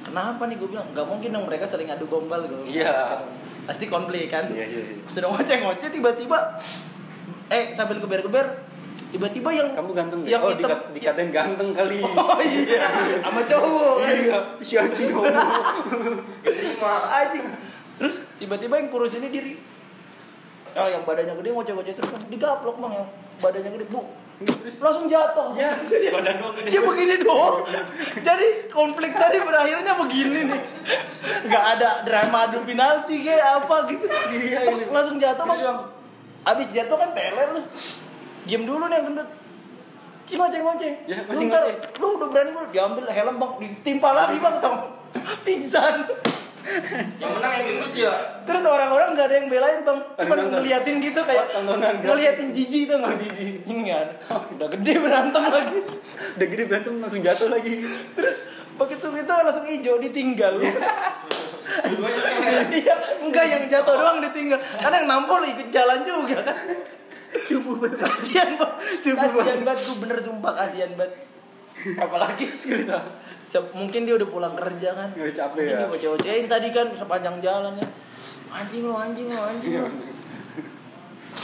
kenapa 0.07 0.47
nih 0.47 0.55
gue 0.57 0.69
bilang? 0.71 0.87
Nggak 0.95 1.05
mungkin 1.05 1.29
dong 1.35 1.45
mereka 1.45 1.67
sering 1.67 1.91
adu 1.91 2.07
gombal 2.07 2.47
gue 2.47 2.79
Iya. 2.79 3.27
Pasti 3.65 3.85
konflik 3.89 4.29
kan? 4.29 4.45
Iya 4.49 4.65
iya 4.65 4.81
iya. 4.93 4.97
sudah 5.09 5.27
ngoceh-ngoceh 5.33 5.89
tiba-tiba 5.89 6.37
eh 7.49 7.73
sambil 7.73 7.97
keber-keber 8.01 8.45
tiba-tiba 9.13 9.49
yang 9.53 9.69
kamu 9.73 9.91
ganteng 9.93 10.21
yang 10.25 10.41
oh 10.41 10.49
hitam 10.51 10.69
dikat, 10.69 10.79
dikatain 10.93 11.29
ganteng 11.33 11.69
kali. 11.73 11.99
Oh 12.21 12.39
iya. 12.41 12.81
Sama 13.21 13.41
cowok 13.43 13.95
kan? 14.01 14.15
iya. 14.15 14.39
Si 14.61 14.73
anjing 14.77 15.09
ngomong 15.13 15.35
Terima. 16.45 16.93
anjing. 17.09 17.45
Terus 17.95 18.15
tiba-tiba 18.37 18.73
yang 18.77 18.89
kurus 18.93 19.17
ini 19.17 19.27
diri. 19.29 19.53
Oh 20.75 20.87
yang 20.91 21.07
badannya 21.07 21.33
gede 21.39 21.49
ngoceh-ngoceh 21.55 21.93
terus 21.95 22.09
kan 22.11 22.21
digaplok 22.27 22.77
bang 22.79 22.93
yang 23.01 23.07
badannya 23.41 23.69
gede. 23.81 23.85
Bu 23.89 24.24
langsung 24.83 25.07
jatuh. 25.07 25.55
Ya 25.55 25.71
Badan 26.11 26.35
doang 26.43 26.53
gede. 26.59 26.69
dia 26.75 26.81
begini 26.83 27.15
doang. 27.23 27.63
Jadi 28.19 28.47
konflik 28.67 29.15
tadi 29.15 29.39
berakhirnya 29.39 29.93
begini 29.95 30.39
nih. 30.51 30.61
Nggak 31.47 31.65
ada 31.79 31.89
drama 32.03 32.51
adu 32.51 32.59
penalti 32.67 33.23
kayak 33.23 33.63
apa 33.63 33.75
gitu. 33.87 34.05
Langsung 34.91 35.15
jatuh 35.17 35.43
bang 35.47 35.61
abis 36.45 36.67
jatuh 36.69 36.93
kan 36.99 37.09
teler 37.15 37.47
tuh 37.57 37.63
diem 38.43 38.67
dulu 38.67 38.91
nih 38.91 38.99
gendut. 39.01 39.29
Si 40.25 40.41
ngoceh 40.41 40.57
ngoceh 40.57 40.93
Ya, 41.05 41.21
lu 41.21 41.37
ntar 41.47 41.69
udah 42.01 42.27
berani 42.33 42.49
lu 42.51 42.67
diambil 42.75 43.07
helm 43.07 43.35
bang. 43.39 43.51
Ditimpa 43.71 44.09
lagi 44.11 44.37
bang 44.43 44.55
sama 44.59 44.91
pingsan 45.47 46.11
Yang 46.65 47.31
menang 47.37 47.51
yang 47.53 47.65
gendut 47.69 47.93
ya. 47.93 48.13
terus 48.41 48.63
orang-orang 48.65 49.13
nggak 49.13 49.25
ada 49.29 49.35
yang 49.37 49.47
belain 49.53 49.79
bang. 49.85 49.99
Cuma 50.17 50.33
ngeliatin 50.41 50.95
gitu 50.97 51.21
kayak 51.21 51.45
ngeliatin 52.01 52.47
jijik 52.49 52.89
tuh 52.89 52.97
nggak 52.97 53.13
jijik 53.21 53.77
ada. 53.93 54.13
Udah 54.57 54.67
gede 54.73 54.93
berantem 54.97 55.43
lagi. 55.45 55.77
Udah 56.35 56.47
gede 56.49 56.63
berantem 56.65 56.93
langsung 56.97 57.21
jatuh 57.21 57.49
lagi. 57.53 57.85
terus 58.17 58.37
begitu 58.75 59.07
itu 59.13 59.33
langsung 59.33 59.65
hijau 59.69 59.95
ditinggal. 60.01 60.53
Keren. 61.75 62.69
iya. 62.71 62.95
Enggak 63.21 63.45
yang 63.45 63.63
jatuh 63.69 63.95
doang 63.97 64.21
ditinggal. 64.21 64.59
Karena 64.81 64.95
yang 65.01 65.07
nampol 65.09 65.41
ikut 65.45 65.69
jalan 65.69 66.01
juga 66.01 66.41
kan. 66.45 66.57
Cupu 67.35 67.77
banget. 67.77 67.99
kasihan 67.99 68.55
banget 68.55 69.11
kasihan 69.11 69.59
banget. 69.65 69.79
gue 69.85 69.97
bener 70.01 70.17
sumpah. 70.23 70.53
Kasihan 70.55 70.91
banget. 70.95 71.13
Apalagi? 71.99 72.45
Se- 72.57 72.85
mungkin 73.71 74.01
dia 74.03 74.15
udah 74.15 74.25
pulang 74.27 74.53
kerja 74.53 74.89
kan 74.91 75.09
Ya, 75.13 75.29
capek 75.29 75.53
mungkin 75.55 75.69
ya. 75.69 75.77
dia 75.77 75.87
boceh-bocehin 75.87 76.45
tadi 76.45 76.67
kan 76.69 76.87
sepanjang 76.91 77.37
jalan 77.39 77.73
ya 77.75 77.87
anjing 78.51 78.83
lo 78.83 78.95
anjing 78.95 79.27
lo 79.27 79.43
anjing 79.43 79.71
Iya. 79.71 79.83
lo 79.83 79.89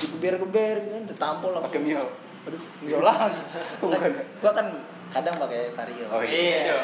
digeber-geber 0.02 0.76
gitu 0.80 0.92
kan 0.92 1.04
ditampol 1.06 1.50
Pakai 1.54 1.62
langsung 1.78 1.84
mio. 1.86 2.04
aduh 2.42 2.62
mio 2.82 3.00
lagi 3.00 3.42
Bukan. 3.82 4.12
gua 4.40 4.52
kan 4.52 4.68
kadang 5.10 5.36
pakai 5.38 5.70
vario 5.72 6.06
Oh 6.10 6.22
iya. 6.22 6.42
Iya. 6.66 6.80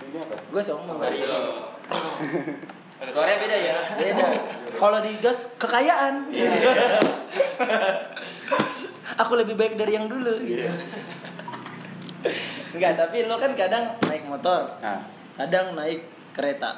Ini 0.00 0.16
apa? 0.18 0.34
gue 0.42 0.62
sombong 0.62 0.96
vario 0.96 1.26
Suaranya 2.98 3.38
beda 3.38 3.56
ya. 3.56 3.76
beda 3.94 4.26
kalau 4.74 4.98
digas 4.98 5.52
kekayaan 5.54 6.28
aku 9.18 9.32
lebih 9.34 9.54
baik 9.54 9.74
dari 9.74 9.92
yang 9.92 10.06
dulu 10.06 10.34
gitu 10.40 10.66
Enggak, 12.70 12.92
tapi 12.96 13.24
lo 13.24 13.36
kan 13.36 13.52
kadang 13.52 13.84
naik 14.04 14.24
motor, 14.24 14.68
Nah, 14.78 15.00
kadang 15.34 15.72
naik 15.72 16.04
kereta. 16.30 16.76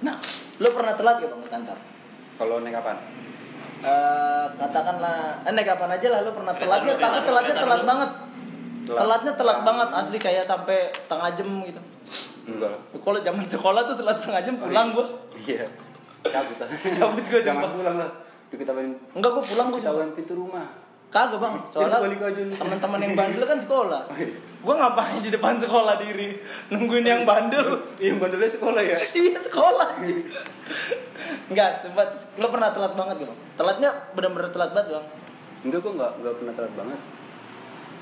Nah, 0.00 0.16
lo 0.56 0.68
pernah 0.70 0.92
telat 0.92 1.16
gak 1.16 1.28
bang 1.28 1.40
ke 1.40 1.50
kantor? 1.50 1.78
kalau 2.34 2.58
naik 2.60 2.74
kapan? 2.74 2.96
Eh, 3.80 4.44
katakanlah, 4.56 5.16
eh, 5.42 5.52
naik 5.52 5.68
kapan 5.68 5.90
aja 5.92 6.08
lah 6.10 6.20
lo 6.20 6.30
pernah 6.32 6.50
Kereta 6.52 6.66
telatnya, 6.66 6.92
dulu, 6.92 7.04
tapi 7.04 7.18
telatnya 7.22 7.54
dulu. 7.54 7.62
telat 7.62 7.82
banget. 7.84 8.10
Telat. 8.84 9.00
Telatnya 9.00 9.32
telat 9.34 9.58
banget, 9.62 9.88
asli 9.94 10.18
kayak 10.18 10.44
sampai 10.44 10.78
setengah 10.90 11.28
jam 11.32 11.48
gitu. 11.62 11.80
Enggak. 12.44 12.74
Kalau 12.94 13.18
zaman 13.20 13.44
sekolah 13.46 13.80
tuh 13.84 13.96
telat 13.96 14.16
setengah 14.18 14.42
jam 14.42 14.54
pulang 14.58 14.88
gua. 14.90 15.06
Iya. 15.38 15.64
Cabut 16.34 16.56
lah. 16.58 16.68
Cabut 16.90 17.22
gua, 17.22 17.40
Jangan 17.40 17.62
sumpah. 17.62 17.70
pulang 17.72 17.96
lah. 17.96 18.10
Kita 18.50 18.72
main 18.72 18.90
Enggak 19.12 19.30
gua 19.30 19.44
pulang 19.44 19.66
gua. 19.68 19.78
ketahuan 19.78 20.10
pintu 20.12 20.32
rumah. 20.34 20.66
Kagak 21.14 21.38
bang, 21.38 21.54
soalnya 21.70 22.02
teman-teman 22.58 22.98
yang 22.98 23.14
bandel 23.14 23.46
kan 23.46 23.54
sekolah. 23.62 24.10
Oh, 24.10 24.18
iya. 24.18 24.34
Gua 24.66 24.74
ngapain 24.74 25.22
di 25.22 25.30
depan 25.30 25.54
sekolah 25.62 25.94
diri 26.02 26.42
nungguin 26.74 27.06
yang 27.06 27.22
bandel. 27.22 27.86
Iya, 28.02 28.18
bandelnya 28.18 28.50
sekolah 28.50 28.82
ya. 28.82 28.98
iya 29.14 29.38
sekolah. 29.38 30.02
Enggak, 31.54 31.86
coba 31.86 32.02
lo 32.18 32.46
pernah 32.50 32.74
telat 32.74 32.98
banget 32.98 33.14
gak? 33.22 33.28
Bang? 33.30 33.38
Telatnya 33.54 33.90
benar-benar 34.18 34.50
telat 34.50 34.74
banget 34.74 34.98
bang. 34.98 35.06
Enggak, 35.62 35.78
gua 35.86 35.92
enggak 35.94 36.12
enggak 36.18 36.34
pernah 36.34 36.54
telat 36.58 36.74
banget. 36.74 37.00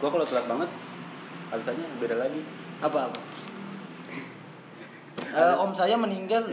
Gua 0.00 0.08
kalau 0.08 0.24
telat 0.24 0.46
banget 0.48 0.70
alasannya 1.52 1.86
beda 2.00 2.16
lagi. 2.16 2.40
Apa 2.80 2.98
apa? 3.12 3.18
Eh, 5.32 5.54
om 5.56 5.72
saya 5.72 5.96
meninggal. 5.96 6.44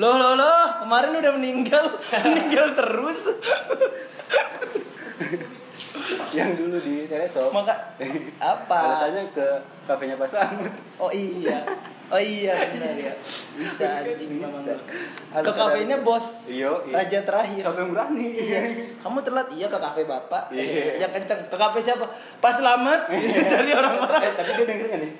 Loh 0.00 0.14
loh 0.16 0.36
loh, 0.36 0.84
kemarin 0.84 1.16
udah 1.16 1.32
meninggal, 1.36 1.84
meninggal 2.24 2.72
terus. 2.72 3.28
Yang 6.36 6.50
dulu 6.60 6.76
di 6.80 7.08
Telesop. 7.08 7.50
Maka 7.50 7.96
apa? 8.38 8.80
Alasannya 8.92 9.32
ke 9.32 9.46
kafenya 9.88 10.16
Pak 10.20 10.28
Samut. 10.28 10.72
Oh 11.00 11.10
iya, 11.10 11.64
oh 12.12 12.20
iya 12.20 12.54
benar 12.76 12.94
ya. 12.94 13.14
Bisa 13.56 14.04
anjing 14.04 14.38
Bisa. 14.38 14.74
Ke 15.40 15.52
kafenya 15.52 16.04
bos. 16.04 16.52
Iya, 16.52 16.70
iya. 16.86 16.94
Raja 17.00 17.18
terakhir. 17.24 17.62
Yang 17.64 17.90
berani? 17.96 18.28
Iya. 18.36 18.60
Kamu 19.00 19.18
telat 19.24 19.48
iya 19.56 19.66
ke 19.66 19.78
kafe 19.80 20.02
bapak. 20.04 20.52
Iya. 20.52 21.00
Yang 21.00 21.10
kenceng. 21.20 21.40
Ke 21.48 21.56
kafe 21.56 21.78
siapa? 21.80 22.06
Pas 22.38 22.54
selamat. 22.54 23.00
Cari 23.50 23.70
orang-orang. 23.72 24.22
Eh, 24.22 24.32
tapi 24.36 24.50
dia 24.56 24.66
denger 24.68 24.86
nggak 24.86 25.00
nih? 25.00 25.12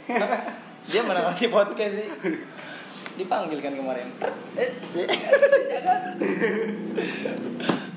Dia 0.91 1.01
mana 1.05 1.21
lagi 1.33 1.47
podcast 1.49 1.95
sih? 1.99 2.09
Dipanggil 3.14 3.59
kan 3.59 3.73
kemarin. 3.73 4.07
Eh, 4.55 4.70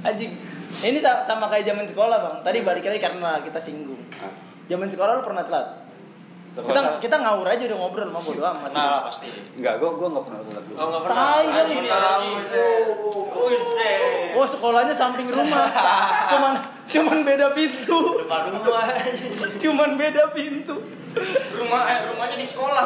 Anjing. 0.04 0.32
Ini 0.74 0.98
sa- 1.00 1.22
sama 1.24 1.48
kayak 1.48 1.70
zaman 1.70 1.86
sekolah, 1.86 2.18
Bang. 2.20 2.38
Tadi 2.42 2.60
balik 2.62 2.84
lagi 2.84 2.98
karena 2.98 3.40
kita 3.40 3.62
singgung. 3.62 4.00
Zaman 4.66 4.90
sekolah 4.90 5.22
lu 5.22 5.24
pernah 5.24 5.46
telat? 5.46 5.68
Kita 6.54 6.62
Sekolah. 6.62 7.02
kita 7.02 7.16
ngawur 7.18 7.50
aja 7.50 7.66
udah 7.66 7.78
ngobrol 7.82 8.06
sama 8.06 8.22
bodo 8.22 8.42
amat. 8.46 8.70
Pernah 8.70 8.86
lah 8.88 9.02
pasti. 9.10 9.26
Enggak, 9.58 9.82
gua 9.82 9.90
gua 9.98 10.08
enggak 10.14 10.26
pernah 10.30 10.42
telat. 10.46 10.64
Oh 10.70 10.86
enggak 10.86 11.02
pernah. 11.02 11.18
Tai 11.18 11.46
kali. 11.50 11.74
Oh, 14.38 14.46
sekolahnya 14.46 14.94
samping 14.94 15.34
rumah. 15.34 15.66
cuman 16.32 16.54
cuman 16.86 17.18
beda 17.26 17.48
pintu. 17.58 17.98
Depan 18.22 18.42
rumah. 18.54 18.86
Cuman 19.58 19.90
beda 19.98 20.24
pintu. 20.30 20.76
Rumah 21.54 21.82
eh, 21.90 22.00
rumahnya 22.10 22.38
di 22.38 22.48
sekolah. 22.48 22.86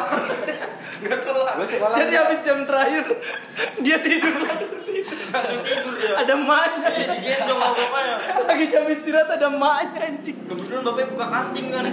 Gua 0.98 1.16
sekolah. 1.20 1.96
Jadi 1.96 2.14
habis 2.14 2.38
jam 2.42 2.58
terakhir 2.66 3.04
dia 3.84 3.96
tidur 4.02 4.34
langsung 4.42 4.82
tidur. 4.84 5.16
Langsung 5.30 5.60
tidur 5.62 5.94
ya. 5.96 6.12
Ada 6.26 6.34
maknya. 6.36 6.88
Digendong 7.16 7.58
sama 7.58 7.74
bapaknya. 7.74 8.16
Lagi 8.44 8.64
jam 8.68 8.84
istirahat 8.90 9.28
ada 9.38 9.48
maknya 9.48 10.00
anjing. 10.12 10.36
Kebetulan 10.44 10.82
bapaknya 10.84 11.08
buka 11.14 11.26
kantin 11.30 11.64
kan. 11.72 11.84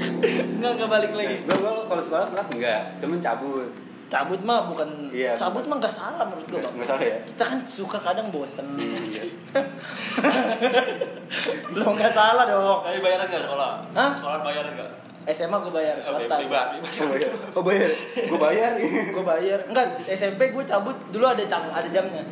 Enggak 0.60 0.70
enggak 0.76 0.90
balik 0.90 1.12
lagi. 1.16 1.36
Gua, 1.48 1.56
gua 1.56 1.72
kalau 1.88 2.02
sekolah 2.04 2.24
telat 2.28 2.48
enggak, 2.52 2.80
cuman 3.00 3.18
cabut. 3.22 3.70
Cabut 4.10 4.40
mah 4.42 4.66
bukan 4.66 5.06
Iya, 5.14 5.38
cabut 5.38 5.62
mah 5.70 5.78
enggak 5.78 5.94
salah 5.94 6.26
menurut 6.26 6.46
gua, 6.50 6.60
Bang. 6.60 6.74
Enggak 6.74 6.88
salah 6.90 7.02
ya. 7.06 7.16
Kita 7.30 7.44
kan 7.46 7.58
suka 7.70 7.98
kadang 8.02 8.26
bosen. 8.34 8.66
Iya. 8.76 9.22
Lo 11.78 11.94
enggak 11.94 12.12
salah 12.12 12.44
dong. 12.44 12.82
Tapi 12.84 12.98
bayaran 12.98 13.30
enggak 13.30 13.42
sekolah? 13.46 13.70
Hah? 13.94 14.10
Sekolah 14.10 14.38
bayaran 14.42 14.74
enggak? 14.74 14.90
SMA 15.28 15.56
gue 15.60 15.72
bayar 15.72 15.96
swasta. 16.00 16.40
Bebas, 16.40 16.80
bebas. 16.80 16.96
Oh 16.96 17.10
bayar. 17.12 17.32
Oh 17.52 17.62
bayar. 17.62 17.92
Gua 18.24 18.38
bayar. 18.40 18.72
gue 19.12 19.24
bayar 19.24 19.58
enggak 19.68 19.86
SMP 20.08 20.48
gue 20.52 20.64
cabut 20.64 20.96
dulu 21.12 21.28
ada 21.28 21.44
jam 21.44 21.68
ada 21.68 21.88
jamnya 21.92 22.24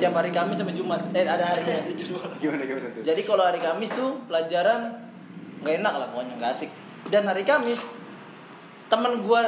tiap 0.00 0.14
hari 0.18 0.34
Kamis 0.34 0.58
sampai 0.58 0.74
Jumat 0.74 0.98
eh 1.14 1.22
ada 1.22 1.44
harinya 1.46 1.78
Gimana 2.42 2.62
gimana 2.66 2.88
tuh? 2.90 3.02
jadi 3.06 3.20
kalau 3.22 3.44
hari 3.46 3.60
Kamis 3.62 3.94
tuh 3.94 4.18
pelajaran 4.26 4.90
nggak 5.62 5.74
enak 5.78 5.94
lah 5.94 6.06
pokoknya 6.10 6.34
nggak 6.42 6.50
asik 6.58 6.70
dan 7.14 7.22
hari 7.30 7.46
Kamis 7.46 7.78
temen 8.90 9.22
gue 9.22 9.42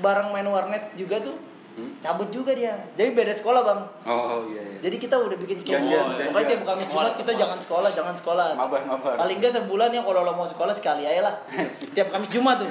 bareng 0.00 0.32
main 0.32 0.48
warnet 0.48 0.96
juga 0.96 1.20
tuh 1.20 1.36
Hmm? 1.78 1.94
cabut 2.02 2.26
juga 2.34 2.50
dia. 2.58 2.74
Jadi 2.98 3.14
beda 3.14 3.30
sekolah 3.30 3.62
bang. 3.62 3.80
Oh, 4.02 4.10
oh 4.10 4.40
iya 4.50 4.58
iya. 4.66 4.78
jadi 4.82 4.96
kita 4.98 5.14
udah 5.14 5.38
bikin 5.38 5.62
schedule 5.62 5.86
Janjian, 5.86 6.26
pokoknya 6.26 6.26
janjian. 6.26 6.50
tiap 6.50 6.62
Kamis 6.66 6.86
Jumat 6.90 7.14
kita 7.14 7.32
jangan 7.38 7.58
sekolah 7.62 7.90
jangan 7.94 8.14
sekolah. 8.18 8.46
Mabar 8.58 8.82
mabar. 8.82 9.14
paling 9.14 9.38
nggak 9.38 9.54
sebulan 9.62 9.94
ya 9.94 10.02
kalau 10.02 10.26
lo 10.26 10.32
mau 10.34 10.48
sekolah 10.50 10.74
sekali 10.74 11.06
aja 11.06 11.22
lah. 11.22 11.34
Tiap 11.94 12.10
Kamis 12.10 12.30
Jumat 12.34 12.58
tuh. 12.58 12.70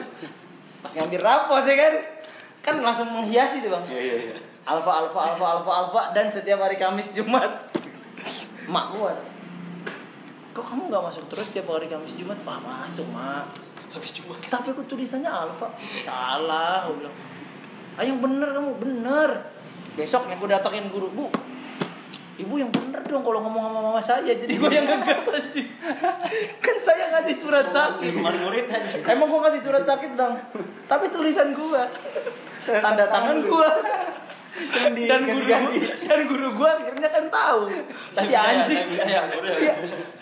Pas 0.84 0.92
ngambil 0.92 1.24
rapot 1.24 1.64
ya 1.64 1.76
kan? 1.80 1.94
Kan 2.60 2.76
langsung 2.84 3.08
menghiasi 3.08 3.64
tuh 3.64 3.72
bang. 3.72 3.84
Iya 3.88 4.02
iya 4.04 4.16
iya. 4.28 4.36
alfa 4.68 4.92
alfa 5.08 5.20
alfa 5.32 5.46
alfa 5.56 5.72
alfa 5.72 6.02
dan 6.12 6.28
setiap 6.28 6.60
hari 6.60 6.76
Kamis 6.76 7.08
Jumat. 7.16 7.72
Mak 8.76 8.86
gua. 8.92 9.16
Kok 10.52 10.66
kamu 10.68 10.92
nggak 10.92 11.04
masuk 11.08 11.24
terus 11.32 11.48
tiap 11.56 11.72
hari 11.72 11.88
Kamis 11.88 12.20
Jumat? 12.20 12.36
Wah 12.44 12.60
masuk 12.60 13.08
mak. 13.16 13.48
Habis 13.88 14.20
cuma. 14.20 14.36
tapi 14.52 14.76
aku 14.76 14.84
tulisannya 14.84 15.32
alfa 15.32 15.72
salah 16.04 16.84
gua 16.84 17.00
bilang 17.00 17.16
ah 17.98 18.04
yang 18.04 18.18
bener 18.18 18.50
kamu 18.50 18.72
bener. 18.78 19.30
Besok 19.94 20.30
nih 20.30 20.38
gua 20.38 20.50
datangin 20.54 20.88
guru 20.88 21.10
bu 21.10 21.28
Ibu 22.38 22.54
yang 22.56 22.70
bener 22.70 23.02
dong 23.02 23.26
kalau 23.26 23.42
ngomong 23.42 23.66
sama 23.66 23.80
mama 23.82 23.98
saya 23.98 24.22
jadi 24.30 24.54
gue 24.54 24.70
yang 24.70 24.86
ngegas 24.86 25.26
aja 25.26 25.62
kan 26.66 26.78
saya 26.80 27.10
ngasih 27.10 27.34
surat 27.34 27.66
sakit. 27.66 28.14
murid 28.14 28.70
aja. 28.70 29.02
Emang 29.10 29.26
gua 29.26 29.50
kasih 29.50 29.66
surat 29.66 29.82
sakit 29.82 30.14
bang, 30.14 30.38
tapi 30.86 31.10
tulisan 31.10 31.50
gua, 31.52 31.90
tanda 32.64 33.10
tangan 33.10 33.42
di- 33.42 35.10
dan 35.10 35.22
guru 35.26 35.46
dan 36.06 36.20
guru 36.30 36.48
gua 36.54 36.78
akhirnya 36.78 37.10
kan 37.10 37.26
tahu, 37.26 37.74
si 38.22 38.34
anjing. 38.34 38.86
Ya, 39.02 39.26
guru 39.28 39.50
Si, 39.50 39.66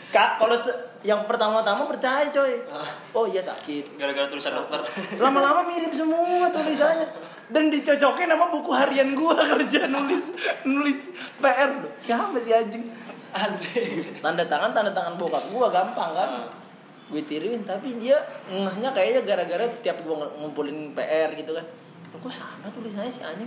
kak, 0.09 0.39
kalau 0.39 0.55
se- 0.55 0.94
yang 1.05 1.21
pertama-tama 1.23 1.85
percaya 1.85 2.25
coy, 2.27 2.65
oh 3.11 3.25
iya 3.25 3.37
sakit. 3.39 3.93
Gara-gara 3.93 4.25
tulisan 4.25 4.51
dokter. 4.51 4.81
Lama-lama 5.15 5.61
mirip 5.63 5.93
semua 5.93 6.49
tulisannya 6.49 7.05
dan 7.47 7.69
dicocokin 7.69 8.25
sama 8.25 8.49
buku 8.49 8.71
harian 8.71 9.13
gua 9.13 9.37
kerja 9.53 9.85
nulis 9.85 10.33
nulis 10.63 11.13
PR. 11.37 11.69
Siapa 11.95 12.33
si 12.35 12.49
anjing? 12.49 12.89
Andre. 13.31 13.83
tanda 14.17 14.43
tangan 14.43 14.71
tanda 14.71 14.89
tangan 14.89 15.13
bokap 15.13 15.45
gua 15.47 15.67
gampang 15.67 16.11
kan 16.11 16.29
Ah. 16.33 16.47
gue 17.05 17.21
tiruin 17.21 17.61
tapi 17.61 17.93
dia 17.95 18.17
ngehnya 18.47 18.89
kayaknya 18.89 19.21
gara-gara 19.23 19.61
setiap 19.67 20.01
gua 20.01 20.25
ng- 20.25 20.41
ngumpulin 20.41 20.89
PR 20.91 21.29
gitu 21.33 21.51
kan 21.51 21.61
"Loh, 22.09 22.17
kok 22.17 22.33
sama 22.33 22.65
tulisannya 22.67 23.05
si 23.07 23.21
anjing 23.21 23.45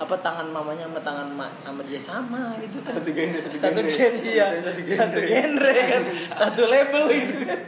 apa 0.00 0.14
tangan 0.18 0.48
mamanya 0.48 0.84
sama 0.84 1.00
tangan 1.00 1.28
ma- 1.30 1.54
sama 1.60 1.80
dia 1.84 2.00
sama 2.00 2.56
gitu 2.58 2.80
kan 2.80 2.92
Satu 2.92 3.10
genre, 3.10 3.36
satu 3.38 3.54
satu 3.54 3.80
genre. 3.80 3.92
genre 3.92 4.20
iya 4.26 4.46
Satu 4.58 4.80
genre. 4.80 4.96
satu 4.96 5.18
genre 5.22 5.72
kan 5.86 6.02
satu 6.34 6.62
label 6.64 7.04
gitu 7.10 7.34
kan 7.44 7.60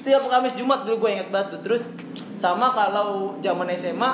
tiap 0.00 0.22
Kamis 0.24 0.54
Jumat 0.54 0.80
dulu 0.82 0.96
gue 0.98 1.10
inget 1.12 1.28
banget 1.28 1.48
tuh. 1.52 1.60
terus 1.62 1.82
sama 2.32 2.70
kalau 2.70 3.08
zaman 3.38 3.68
SMA 3.70 4.10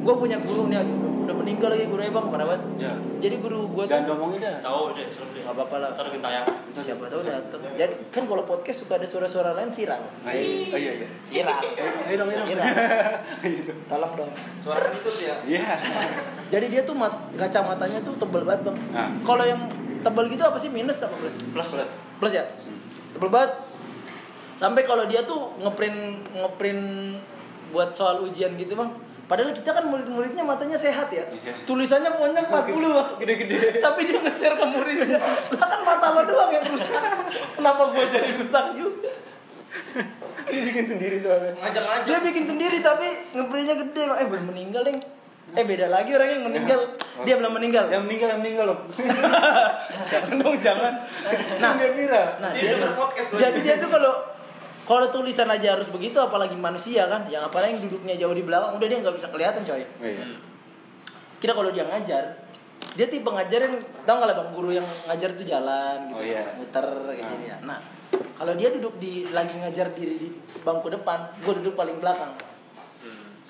gue 0.00 0.14
punya 0.14 0.38
guru 0.38 0.68
nih 0.68 0.78
aduh, 0.78 1.13
udah, 1.24 1.34
meninggal 1.34 1.68
lagi 1.68 1.84
guru 1.84 2.00
bang 2.02 2.26
parah 2.28 2.46
banget 2.46 2.62
Ya. 2.76 2.92
jadi 3.18 3.36
guru 3.38 3.60
gue 3.66 3.84
tuh 3.84 3.90
Jangan 3.90 4.08
ngomongin 4.10 4.40
dah. 4.40 4.56
Tahu 4.60 4.82
deh, 4.92 5.06
serem 5.08 5.28
deh. 5.30 5.40
nggak 5.40 5.54
apa-apa 5.54 5.76
lah 5.78 5.90
Ntar 5.92 6.06
kita 6.10 6.28
yang 6.30 6.46
siapa 6.76 7.04
tahu 7.06 7.20
datang 7.22 7.60
jadi 7.72 7.94
kan 8.08 8.22
kalau 8.24 8.42
podcast 8.42 8.78
suka 8.80 8.92
ada 8.94 9.06
suara-suara 9.06 9.50
lain 9.52 9.70
viral 9.70 10.02
Oh 10.20 10.30
iya 10.30 10.76
iya. 10.76 11.06
iya. 11.30 11.44
viral 11.46 11.58
Ayo 12.04 12.16
dong, 12.16 12.28
ayo 12.28 12.36
dong. 12.36 12.48
viral 12.48 12.66
tolong 13.90 14.12
dong 14.14 14.30
Suara 14.58 14.84
kentut 14.84 15.16
ya. 15.16 15.34
Iya. 15.42 15.66
jadi 16.48 16.66
dia 16.68 16.82
tuh 16.82 16.92
mat, 16.92 17.12
kacamatanya 17.32 17.98
tuh 18.00 18.14
tebel 18.14 18.42
banget 18.42 18.62
bang 18.64 18.76
Nah. 18.90 19.08
kalau 19.22 19.42
yang 19.42 19.60
tebel 20.00 20.28
gitu 20.28 20.42
apa 20.42 20.56
sih 20.56 20.68
minus 20.68 21.00
apa 21.00 21.14
plus 21.14 21.36
plus 21.48 21.68
plus. 21.74 21.90
plus 22.18 22.32
ya 22.32 22.44
tebel 23.10 23.28
banget 23.28 23.56
sampai 24.54 24.82
kalau 24.82 25.04
dia 25.04 25.22
tuh 25.22 25.56
ngeprint 25.58 25.96
ngeprint 26.30 26.82
buat 27.70 27.90
soal 27.90 28.22
ujian 28.22 28.54
gitu 28.54 28.74
bang 28.74 28.90
padahal 29.24 29.50
kita 29.50 29.70
kan 29.70 29.84
murid-muridnya 29.84 30.42
matanya 30.42 30.76
sehat 30.76 31.08
ya 31.08 31.24
Iya. 31.24 31.52
tulisannya 31.64 32.10
pokoknya 32.10 32.40
40 32.44 32.76
bang 32.90 33.08
Gede-gede. 33.18 33.56
tapi 33.78 34.00
dia 34.04 34.18
nge-share 34.18 34.54
ke 34.54 34.66
muridnya 34.66 35.18
lah 35.50 35.66
kan 35.66 35.80
mata 35.82 36.06
lo 36.10 36.22
doang 36.22 36.50
yang 36.50 36.64
rusak 36.66 37.02
kenapa 37.52 37.82
gua 37.86 38.04
jadi 38.06 38.30
rusak 38.36 38.64
juga 38.74 39.10
Dia 40.44 40.60
bikin 40.62 40.84
sendiri 40.86 41.16
soalnya. 41.18 41.56
Ngajak-ngajak. 41.56 42.04
dia 42.04 42.18
bikin 42.22 42.44
sendiri 42.46 42.78
tapi 42.78 43.06
ngeprintnya 43.32 43.76
gede 43.80 44.02
eh 44.14 44.26
belum 44.26 44.44
meninggal 44.46 44.82
deng 44.82 44.98
eh 45.50 45.64
beda 45.64 45.86
lagi 45.88 46.10
orang 46.10 46.28
yang 46.30 46.42
meninggal 46.42 46.78
dia 47.22 47.34
belum 47.36 47.52
meninggal 47.54 47.84
Yang 47.86 48.02
meninggal 48.02 48.28
yang 48.28 48.40
meninggal 48.40 48.64
loh. 48.66 48.78
jangan 50.10 50.34
dong 50.36 50.56
jangan 50.58 50.94
nah 51.58 51.72
Nah. 51.74 52.26
Nah, 52.38 52.50
Dia 52.50 52.60
dia, 52.60 52.70
denger 52.74 52.86
tuh- 52.86 52.98
podcast 52.98 53.28
lagi. 53.30 53.40
jadi 53.42 53.58
dia 53.62 53.74
tuh 53.78 53.88
kalau 53.88 54.12
kalau 54.84 55.06
tulisan 55.08 55.48
aja 55.48 55.76
harus 55.76 55.88
begitu 55.88 56.20
apalagi 56.20 56.56
manusia 56.56 57.08
kan? 57.08 57.24
Yang 57.32 57.48
apalagi 57.48 57.80
yang 57.80 57.82
duduknya 57.88 58.14
jauh 58.20 58.36
di 58.36 58.44
belakang 58.44 58.76
udah 58.76 58.86
dia 58.86 58.98
nggak 59.00 59.16
bisa 59.16 59.28
kelihatan 59.32 59.64
coy. 59.64 59.80
Oh, 59.80 60.04
iya. 60.04 60.24
kira 61.40 61.52
kalau 61.52 61.68
dia 61.72 61.84
ngajar 61.84 62.24
dia 62.96 63.06
tipe 63.10 63.28
ngajar 63.28 63.68
yang 63.68 63.74
tau 64.08 64.16
nggak 64.16 64.28
lah 64.32 64.36
bang 64.38 64.50
guru 64.56 64.70
yang 64.72 64.86
ngajar 65.08 65.36
tuh 65.36 65.44
jalan 65.44 66.08
gitu 66.08 66.20
Oh, 66.20 66.24
iya. 66.24 66.44
muter 66.56 66.86
ke 67.10 67.22
sini 67.24 67.46
ya. 67.52 67.56
Nah 67.64 67.80
kalau 68.36 68.52
dia 68.56 68.72
duduk 68.72 68.96
di 68.96 69.28
lagi 69.28 69.52
ngajar 69.60 69.92
diri 69.92 70.16
di 70.20 70.28
bangku 70.64 70.88
depan 70.88 71.32
gue 71.42 71.52
duduk 71.60 71.74
paling 71.76 72.00
belakang. 72.00 72.32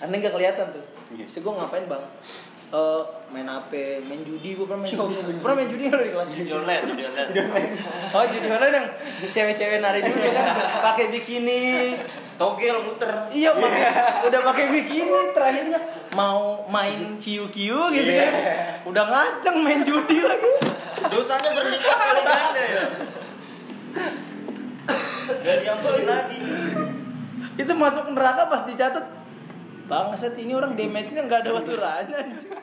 Karena 0.01 0.15
nggak 0.17 0.35
kelihatan 0.35 0.67
tuh. 0.75 0.85
Iya. 1.15 1.25
Bisa 1.29 1.39
gue 1.43 1.53
ngapain 1.55 1.87
bang 1.87 2.05
Eh, 2.75 3.03
main 3.31 3.47
HP, 3.47 4.03
main 4.03 4.19
judi, 4.27 4.59
gue 4.59 4.67
pernah 4.67 4.83
main 4.83 4.91
judi. 4.91 5.39
Pernah 5.39 5.57
main 5.63 5.71
judi 5.71 5.85
di 5.87 6.11
kelas? 6.11 6.27
Judi 6.35 6.51
online, 6.51 6.83
judi 6.91 7.03
online. 7.07 7.31
Oh 8.11 8.27
judi 8.27 8.49
online 8.51 8.75
yang 8.75 8.89
cewek-cewek 9.31 9.79
nari 9.79 10.03
dulu 10.03 10.19
kan 10.35 10.47
pakai 10.83 11.07
bikini. 11.15 11.95
Togel 12.35 12.75
muter. 12.83 13.31
Iya 13.31 13.55
pakai 13.55 13.83
udah 14.27 14.41
pakai 14.43 14.65
bikini 14.75 15.31
terakhirnya 15.31 15.79
mau 16.19 16.67
main 16.67 17.15
ciu-kiu 17.15 17.95
gitu 17.95 18.11
kan. 18.11 18.33
Udah 18.91 19.05
ngaceng 19.07 19.63
main 19.63 19.87
judi 19.87 20.19
lagi. 20.19 20.51
Dosanya 21.15 21.55
berlipat 21.55 21.95
kali 21.95 22.23
ganda 22.27 22.63
ya. 22.75 22.85
Gak 25.31 25.57
diambilin 25.63 26.07
lagi. 26.11 26.39
Itu 27.55 27.71
masuk 27.79 28.11
neraka 28.11 28.51
pas 28.51 28.67
dicatat. 28.67 29.23
Bangsat 29.85 30.35
ini 30.41 30.53
orang 30.57 30.73
damage-nya 30.73 31.29
nggak 31.29 31.41
ada 31.45 31.51
aturannya 31.61 32.17
anjing. 32.17 32.57